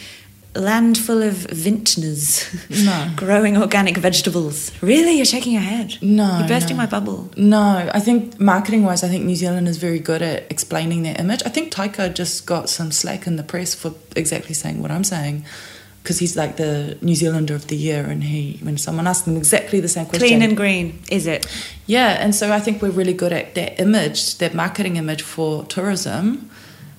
[0.55, 2.47] land full of vintners
[2.85, 3.11] No.
[3.17, 4.71] growing organic vegetables.
[4.83, 5.99] Really, you're shaking your head.
[6.01, 6.83] No, you're bursting no.
[6.83, 7.31] my bubble.
[7.37, 7.91] no.
[7.93, 11.43] I think marketing wise, I think New Zealand is very good at explaining their image.
[11.45, 15.05] I think Taika just got some slack in the press for exactly saying what I'm
[15.05, 15.45] saying.
[16.03, 19.39] Because he's like the New Zealander of the year, and he, when someone asked him
[19.39, 21.47] exactly the same question, Clean and green, is it?
[21.87, 25.65] Yeah, and so I think we're really good at that image, that marketing image for
[25.65, 26.51] tourism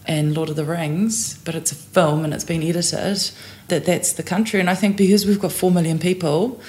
[0.07, 3.31] and Lord of the Rings, but it's a film and it's been edited,
[3.67, 4.59] that that's the country.
[4.59, 6.61] And I think because we've got 4 million people,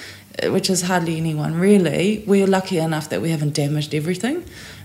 [0.43, 4.43] uh, which is hardly anyone really, we're lucky enough that we haven't damaged everything.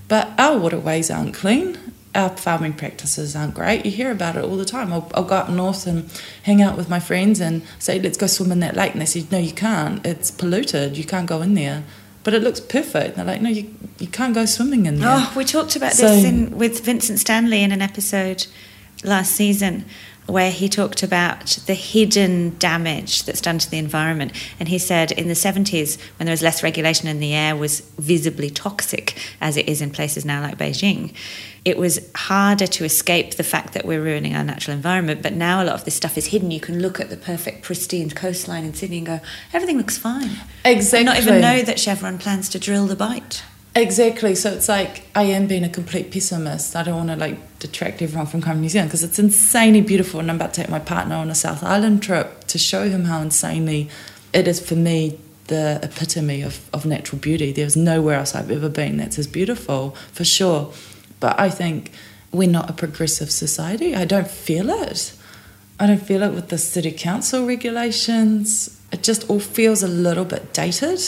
[0.08, 1.78] But our waterways aren't clean.
[2.14, 3.86] Our farming practices aren't great.
[3.86, 4.92] You hear about it all the time.
[4.92, 6.10] I'll, I'll go up north and
[6.42, 8.92] hang out with my friends and say, let's go swim in that lake.
[8.92, 10.04] And they say, no, you can't.
[10.06, 10.98] It's polluted.
[10.98, 11.84] You can't go in there.
[12.24, 13.16] But it looks perfect.
[13.16, 15.08] They're like, no, you, you can't go swimming in there.
[15.10, 18.46] Oh, we talked about So- this in, with Vincent Stanley in an episode
[19.04, 19.84] last season
[20.32, 24.32] where he talked about the hidden damage that's done to the environment.
[24.58, 27.80] And he said in the 70s, when there was less regulation and the air was
[27.98, 31.14] visibly toxic, as it is in places now like Beijing,
[31.64, 35.22] it was harder to escape the fact that we're ruining our natural environment.
[35.22, 36.50] But now a lot of this stuff is hidden.
[36.50, 39.20] You can look at the perfect, pristine coastline in Sydney and go,
[39.52, 40.30] everything looks fine.
[40.64, 40.98] Exactly.
[41.00, 43.44] And not even know that Chevron plans to drill the Bight.
[43.74, 44.34] Exactly.
[44.34, 46.76] So it's like I am being a complete pessimist.
[46.76, 49.80] I don't want to like detract everyone from coming to New Zealand because it's insanely
[49.80, 52.88] beautiful, and I'm about to take my partner on a South Island trip to show
[52.88, 53.88] him how insanely
[54.32, 57.52] it is for me the epitome of, of natural beauty.
[57.52, 60.72] There's nowhere else I've ever been that's as beautiful, for sure.
[61.20, 61.92] But I think
[62.32, 63.94] we're not a progressive society.
[63.94, 65.14] I don't feel it.
[65.78, 68.80] I don't feel it with the city council regulations.
[68.92, 71.00] It just all feels a little bit dated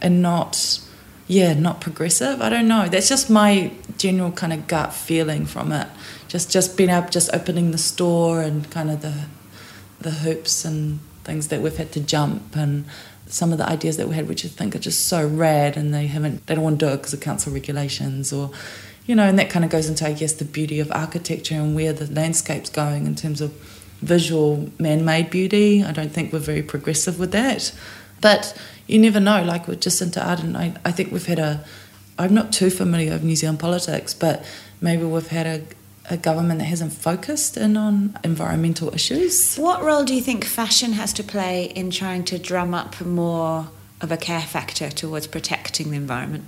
[0.00, 0.80] and not
[1.26, 2.40] yeah, not progressive.
[2.40, 2.88] I don't know.
[2.88, 5.88] That's just my general kind of gut feeling from it.
[6.28, 9.14] Just just being up, just opening the store and kind of the
[10.00, 12.84] the hoops and things that we've had to jump and
[13.28, 15.92] some of the ideas that we had, which I think are just so rad, and
[15.92, 18.50] they haven't they don't want to do it because of council regulations or.
[19.08, 21.76] You know, and that kind of goes into, I guess, the beauty of architecture and
[21.76, 23.52] where the landscape's going in terms of
[24.02, 25.84] visual man-made beauty.
[25.84, 27.72] I don't think we're very progressive with that,
[28.20, 29.42] but you never know.
[29.42, 31.64] Like with Jacinda Ardern, I, I think we've had a.
[32.18, 34.44] I'm not too familiar with New Zealand politics, but
[34.80, 35.62] maybe we've had a,
[36.08, 39.56] a government that hasn't focused in on environmental issues.
[39.56, 43.68] What role do you think fashion has to play in trying to drum up more
[44.00, 46.44] of a care factor towards protecting the environment?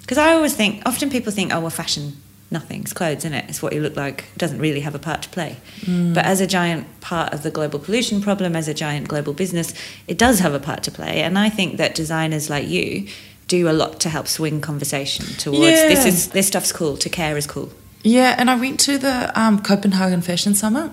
[0.00, 2.16] Because I always think, often people think, oh, well, fashion,
[2.52, 2.82] nothing.
[2.82, 3.46] It's clothes, isn't it?
[3.48, 4.24] It's what you look like.
[4.34, 5.56] It doesn't really have a part to play.
[5.86, 9.74] But as a giant part of the global pollution problem, as a giant global business,
[10.06, 11.22] it does have a part to play.
[11.22, 13.08] And I think that designers like you
[13.48, 15.88] do a lot to help swing conversation towards Yeah.
[15.88, 17.70] this is this stuff's cool, to care is cool.
[18.04, 20.90] Yeah, and I went to the um, Copenhagen Fashion Summit.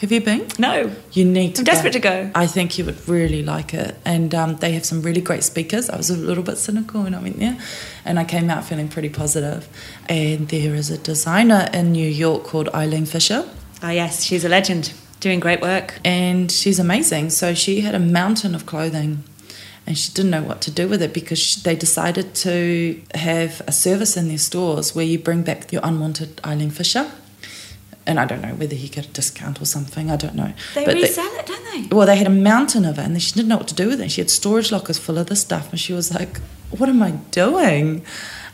[0.00, 0.46] Have you been?
[0.60, 0.92] No.
[1.12, 1.62] You need to.
[1.62, 2.30] I'm desperate to go.
[2.34, 5.90] I think you would really like it, and um, they have some really great speakers.
[5.90, 7.58] I was a little bit cynical when I went there,
[8.04, 9.68] and I came out feeling pretty positive.
[10.08, 13.44] And there is a designer in New York called Eileen Fisher,
[13.82, 15.98] Oh, yes, she's a legend, doing great work.
[16.04, 17.30] and she's amazing.
[17.30, 19.24] So she had a mountain of clothing,
[19.84, 23.72] and she didn't know what to do with it because they decided to have a
[23.72, 27.10] service in their stores where you bring back your unwanted Eileen Fisher.
[28.08, 30.10] And I don't know whether he get a discount or something.
[30.10, 30.52] I don't know.
[30.74, 31.94] They But resell it, don't they?
[31.94, 34.00] well, they had a mountain of it, and she didn't know what to do with
[34.00, 34.10] it.
[34.10, 36.40] She had storage lockers full of this stuff, and she was like,
[36.78, 38.02] "What am I doing?"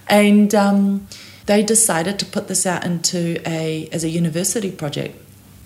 [0.09, 1.07] And um,
[1.47, 5.15] they decided to put this out into a as a university project,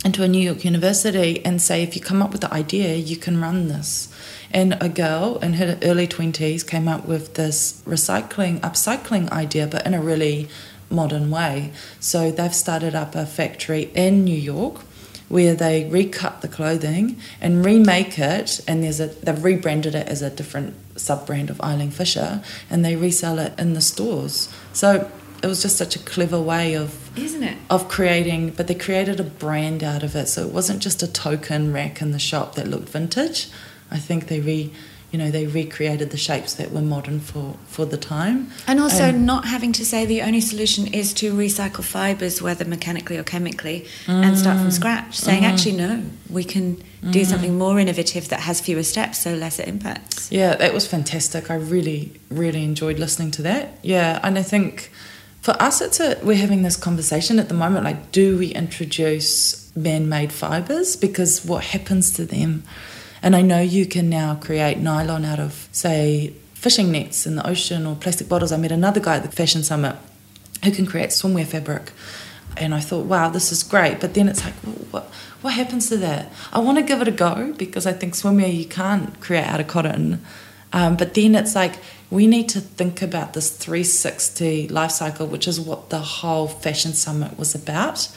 [0.04, 3.16] into a New York university, and say, if you come up with the idea, you
[3.16, 4.08] can run this.
[4.50, 9.86] And a girl in her early twenties came up with this recycling, upcycling idea, but
[9.86, 10.48] in a really
[10.90, 11.72] modern way.
[12.00, 14.80] So they've started up a factory in New York
[15.28, 20.22] where they recut the clothing and remake it and there's a they've rebranded it as
[20.22, 24.48] a different sub brand of Eileen Fisher and they resell it in the stores.
[24.72, 25.10] So
[25.42, 27.58] it was just such a clever way of Isn't it?
[27.68, 30.28] of creating but they created a brand out of it.
[30.28, 33.48] So it wasn't just a token rack in the shop that looked vintage.
[33.90, 34.72] I think they re
[35.10, 38.50] you know, they recreated the shapes that were modern for, for the time.
[38.66, 42.66] And also Um, not having to say the only solution is to recycle fibres, whether
[42.66, 44.72] mechanically or chemically, and start from mm.
[44.72, 45.16] scratch.
[45.16, 45.50] Saying, mm.
[45.50, 46.76] actually, no, we can
[47.10, 47.26] do mm.
[47.26, 50.30] something more innovative that has fewer steps, so lesser impacts.
[50.30, 51.50] Yeah, that was fantastic.
[51.50, 53.78] I really, really enjoyed listening to that.
[53.82, 54.90] Yeah, and I think
[55.40, 57.84] for us, it's a we're having this conversation at the moment.
[57.84, 60.96] Like, do we introduce man-made fibers?
[60.96, 62.64] Because what happens to them?
[63.22, 67.46] And I know you can now create nylon out of, say, fishing nets in the
[67.46, 68.52] ocean or plastic bottles.
[68.52, 69.96] I met another guy at the Fashion Summit
[70.64, 71.92] who can create swimwear fabric.
[72.56, 74.00] And I thought, wow, this is great.
[74.00, 75.04] But then it's like, well, what,
[75.42, 76.32] what happens to that?
[76.52, 79.60] I want to give it a go because I think swimwear you can't create out
[79.60, 80.24] of cotton.
[80.72, 81.74] Um, but then it's like,
[82.10, 86.92] we need to think about this 360 life cycle, which is what the whole Fashion
[86.92, 88.08] Summit was about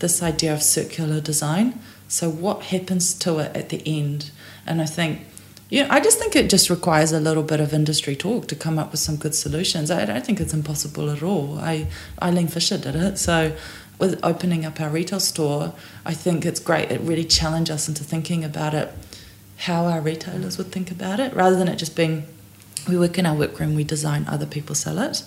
[0.00, 1.78] this idea of circular design.
[2.08, 4.30] So, what happens to it at the end?
[4.66, 5.20] And I think,
[5.68, 8.78] yeah, I just think it just requires a little bit of industry talk to come
[8.78, 9.90] up with some good solutions.
[9.90, 11.58] I don't think it's impossible at all.
[11.58, 11.88] I
[12.22, 13.18] Eileen Fisher did it.
[13.18, 13.56] So,
[13.98, 15.72] with opening up our retail store,
[16.04, 16.90] I think it's great.
[16.90, 18.92] It really challenged us into thinking about it,
[19.58, 22.26] how our retailers would think about it, rather than it just being
[22.88, 25.22] we work in our workroom, we design, other people sell it.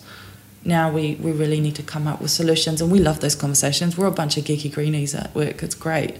[0.64, 3.98] Now we, we really need to come up with solutions, and we love those conversations.
[3.98, 5.64] We're a bunch of geeky greenies at work.
[5.64, 6.18] It's great.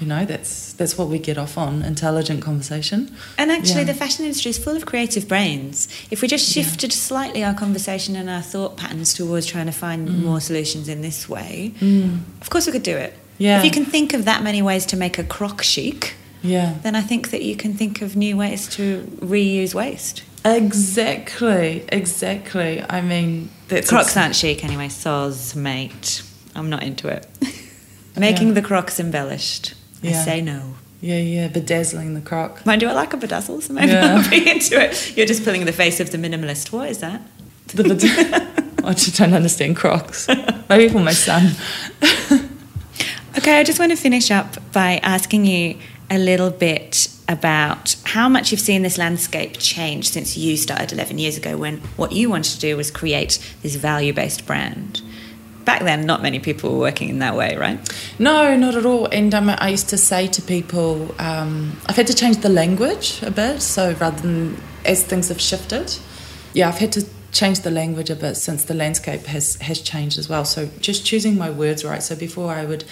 [0.00, 3.14] You know, that's that's what we get off on intelligent conversation.
[3.36, 3.92] And actually, Yeah.
[3.92, 5.88] the fashion industry is full of creative brains.
[6.10, 10.08] If we just shifted slightly our conversation and our thought patterns towards trying to find
[10.08, 10.22] Mm.
[10.24, 11.72] more solutions in this way,
[12.40, 13.12] of course we could do it.
[13.38, 13.58] Yeah.
[13.58, 16.74] If you can think of that many ways to make a croc chic, Yeah.
[16.82, 20.22] then I think that you can think of new ways to reuse waste.
[20.44, 22.82] Exactly, exactly.
[22.88, 26.22] I mean, that's Crocs aren't chic anyway, soz, mate.
[26.56, 27.26] I'm not into it.
[28.16, 28.54] Making Yeah.
[28.54, 29.74] the crocs embellished.
[30.02, 30.74] I say no.
[31.02, 32.64] Yeah, yeah, bedazzling the croc.
[32.66, 33.62] Mind, do I like a bedazzle?
[33.62, 34.16] So maybe Yeah.
[34.22, 35.16] I'll be into it.
[35.16, 36.72] You're just pulling the face of the minimalist.
[36.72, 37.22] What is that?
[37.68, 40.28] The bed- I just don't understand crocs.
[40.68, 41.52] Maybe for my son.
[43.38, 45.78] Okay, I just want to finish up by asking you
[46.10, 51.16] a little bit about how much you've seen this landscape change since you started 11
[51.18, 55.00] years ago when what you wanted to do was create this value based brand.
[55.64, 57.78] Back then, not many people were working in that way, right?
[58.18, 59.06] No, not at all.
[59.06, 63.22] And um, I used to say to people, um, I've had to change the language
[63.22, 63.60] a bit.
[63.62, 65.96] So rather than as things have shifted,
[66.54, 70.18] yeah, I've had to change the language a bit since the landscape has has changed
[70.18, 70.44] as well.
[70.44, 72.02] So just choosing my words right.
[72.02, 72.84] So before I would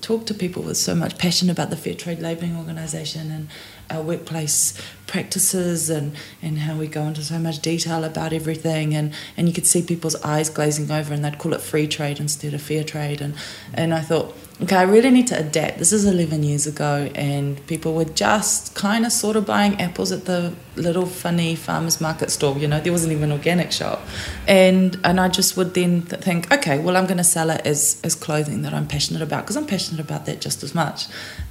[0.00, 3.48] talk to people with so much passion about the Fair Trade Labelling Organisation and
[3.90, 4.80] our workplace
[5.10, 8.94] practices and, and how we go into so much detail about everything.
[8.94, 12.20] And, and you could see people's eyes glazing over and they'd call it free trade
[12.20, 13.20] instead of fair trade.
[13.20, 13.34] And,
[13.74, 15.78] and I thought okay I really need to adapt.
[15.78, 20.12] This is 11 years ago and people were just kind of sort of buying apples
[20.12, 24.02] at the little funny farmers market stall you know there wasn't even an organic shop.
[24.46, 27.62] And and I just would then th- think okay well I'm going to sell it
[27.66, 31.06] as, as clothing that I'm passionate about because I'm passionate about that just as much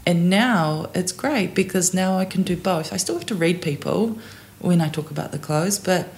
[0.09, 3.61] and now it's great because now I can do both I still have to read
[3.61, 4.17] people
[4.59, 6.09] when I talk about the clothes but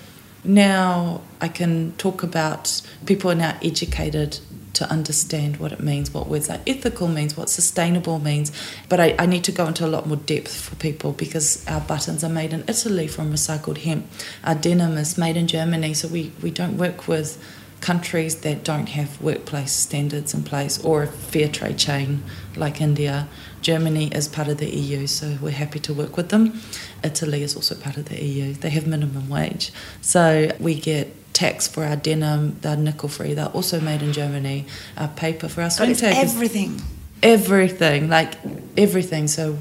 [0.44, 4.40] now I can talk about people are now educated
[4.74, 8.52] to understand what it means, what words like ethical means, what sustainable means.
[8.88, 11.82] But I, I need to go into a lot more depth for people because our
[11.82, 14.08] buttons are made in Italy from recycled hemp.
[14.44, 17.38] Our denim is made in Germany, so we, we don't work with
[17.82, 22.24] countries that don't have workplace standards in place or a fair trade chain
[22.56, 23.28] like India.
[23.62, 26.60] Germany is part of the EU, so we're happy to work with them.
[27.04, 28.54] Italy is also part of the EU.
[28.54, 29.72] They have minimum wage.
[30.02, 34.66] So we get tax for our denim, they're nickel free, they're also made in Germany.
[34.98, 36.82] Our paper for our swing it's everything.
[37.24, 38.34] everything, like
[38.78, 39.28] everything.
[39.28, 39.58] So,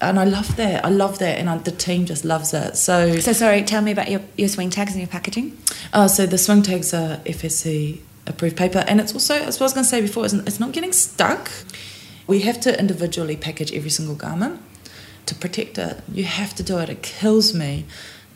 [0.00, 0.84] and I love that.
[0.84, 2.76] I love that, and I, the team just loves it.
[2.76, 5.56] So, So, sorry, tell me about your, your swing tags and your packaging.
[5.92, 9.72] uh, so the swing tags are FSC approved paper, and it's also, as I was
[9.72, 11.50] going to say before, it's, it's not getting stuck.
[12.28, 14.60] We have to individually package every single garment
[15.26, 16.00] to protect it.
[16.12, 16.88] You have to do it.
[16.88, 17.86] It kills me,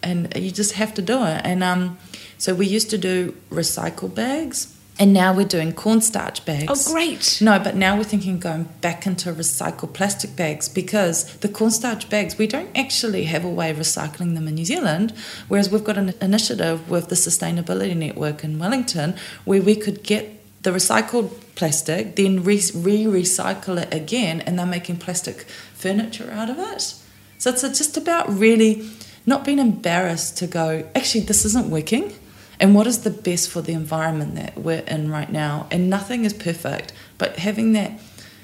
[0.02, 1.42] and you just have to do it.
[1.44, 1.98] And um,
[2.38, 6.88] so we used to do recycle bags, and now we're doing cornstarch bags.
[6.88, 7.38] Oh, great.
[7.40, 12.36] No, but now we're thinking going back into recycled plastic bags because the cornstarch bags,
[12.38, 15.12] we don't actually have a way of recycling them in New Zealand.
[15.48, 20.38] Whereas we've got an initiative with the Sustainability Network in Wellington where we could get
[20.62, 25.42] the recycled plastic, then re recycle it again, and they're making plastic
[25.74, 26.94] furniture out of it.
[27.38, 28.88] So it's just about really
[29.26, 32.14] not being embarrassed to go, actually, this isn't working
[32.62, 35.66] and what is the best for the environment that we're in right now?
[35.72, 38.00] And nothing is perfect but having that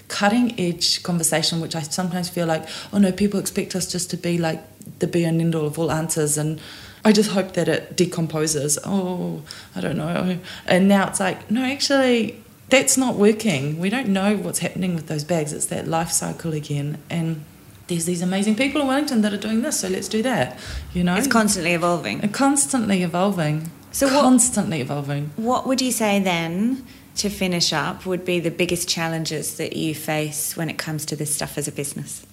[0.09, 4.16] cutting edge conversation which i sometimes feel like oh no people expect us just to
[4.16, 4.62] be like
[5.00, 6.59] the be and end all of all answers and
[7.04, 8.78] i just hope that it decomposes.
[8.84, 9.42] Oh
[9.76, 10.38] i don't know.
[10.66, 15.06] And now it's like no actually that's not working we don't know what's happening with
[15.06, 17.44] those bags it's that life cycle again and
[17.86, 20.58] there's these amazing people in Wellington that are doing this, so let's do that.
[20.92, 22.20] You know, It's constantly evolving.
[22.20, 23.70] and constantly evolving.
[23.92, 25.30] So what- constantly evolving.
[25.36, 26.84] What would you say then,
[27.16, 31.16] to finish up, would be the biggest challenges that you face when it comes to
[31.16, 32.26] this stuff as a business?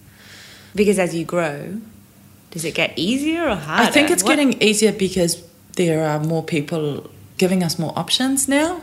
[0.75, 1.79] Because as you grow,
[2.51, 3.83] does it get easier or harder?
[3.87, 5.37] I think it's What- getting easier because
[5.77, 8.81] there are more people giving us more options now,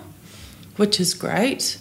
[0.76, 1.78] which is great.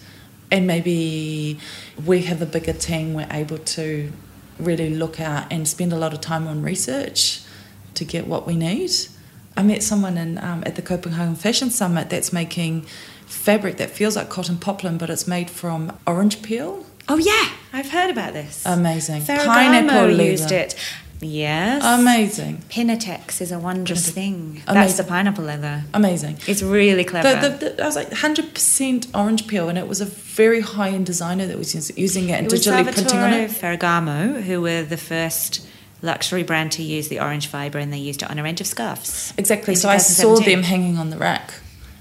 [0.51, 1.59] And maybe
[2.05, 4.11] we have a bigger team, we're able to
[4.59, 7.41] really look out and spend a lot of time on research
[7.95, 8.91] to get what we need.
[9.55, 12.85] I met someone in, um, at the Copenhagen Fashion Summit that's making
[13.25, 16.85] fabric that feels like cotton poplin, but it's made from orange peel.
[17.07, 18.65] Oh yeah, I've heard about this.
[18.65, 19.23] Amazing.
[19.23, 20.55] Ferragamo Pineapple used leather.
[20.55, 20.75] it.
[21.21, 21.83] Yes.
[21.83, 22.63] Amazing.
[22.69, 24.55] Pinatex is a wondrous thing.
[24.65, 24.97] That's Amazing.
[24.97, 25.83] the pineapple leather.
[25.93, 26.37] Amazing.
[26.47, 27.39] It's really clever.
[27.39, 30.89] The, the, the, I was like 100% orange peel, and it was a very high
[30.89, 33.51] end designer that was using it and it was digitally printing on it.
[33.51, 35.67] Ferragamo, who were the first
[36.01, 38.67] luxury brand to use the orange fibre, and they used it on a range of
[38.67, 39.33] scarves.
[39.37, 39.75] Exactly.
[39.75, 41.53] So I saw them hanging on the rack,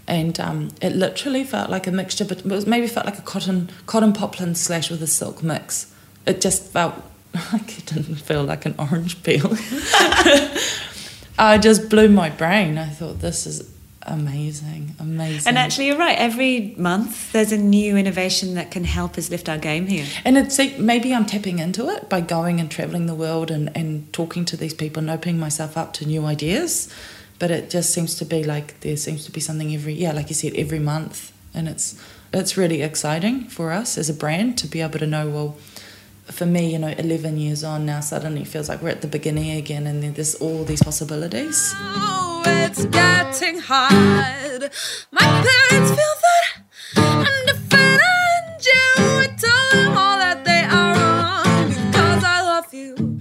[0.06, 3.22] and um, it literally felt like a mixture, but it was maybe felt like a
[3.22, 5.92] cotton cotton poplin slash with a silk mix.
[6.26, 6.94] It just felt
[7.52, 9.50] like it didn't feel like an orange peel.
[11.38, 12.76] I just blew my brain.
[12.76, 13.70] I thought this is
[14.02, 15.48] amazing, amazing.
[15.48, 16.18] And actually, you're right.
[16.18, 20.06] Every month, there's a new innovation that can help us lift our game here.
[20.24, 23.74] And it's like maybe I'm tapping into it by going and traveling the world and,
[23.76, 26.92] and talking to these people and opening myself up to new ideas.
[27.38, 30.28] But it just seems to be like there seems to be something every yeah, like
[30.28, 32.00] you said, every month, and it's
[32.32, 35.56] it's really exciting for us as a brand to be able to know well.
[36.30, 39.50] For me, you know, 11 years on now, suddenly feels like we're at the beginning
[39.52, 41.74] again, and there's all these possibilities.
[41.76, 44.70] Oh, it's getting hard.
[45.10, 46.62] My parents feel that
[46.96, 48.66] I'm different.
[48.66, 53.20] You I tell them all that they are wrong because I love you.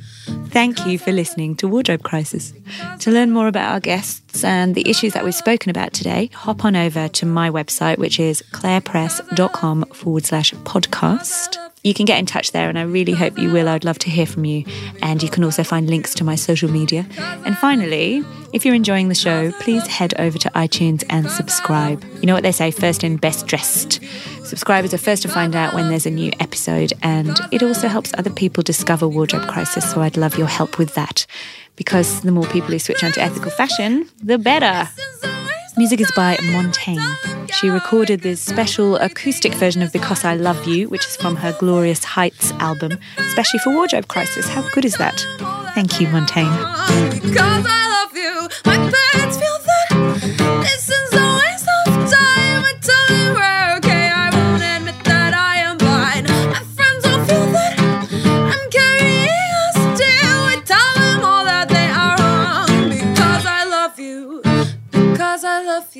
[0.49, 2.53] Thank you for listening to Wardrobe Crisis.
[2.99, 6.64] To learn more about our guests and the issues that we've spoken about today, hop
[6.66, 11.68] on over to my website, which is clarepress.com forward slash podcast.
[11.84, 13.69] You can get in touch there, and I really hope you will.
[13.69, 14.65] I'd love to hear from you.
[15.01, 17.05] And you can also find links to my social media.
[17.17, 22.03] And finally, if you're enjoying the show, please head over to iTunes and subscribe.
[22.15, 24.01] You know what they say first in, best dressed.
[24.43, 28.13] Subscribers are first to find out when there's a new episode, and it also helps
[28.17, 29.89] other people discover Wardrobe Crisis.
[29.89, 31.25] So I'd love your help with that
[31.75, 34.89] because the more people who switch on to ethical fashion, the better.
[35.80, 36.99] Music is by Montaigne.
[37.57, 41.55] She recorded this special acoustic version of Because I Love You, which is from her
[41.57, 44.45] Glorious Heights album, especially for Wardrobe Crisis.
[44.49, 45.25] How good is that?
[45.75, 46.51] Thank you, Montaigne.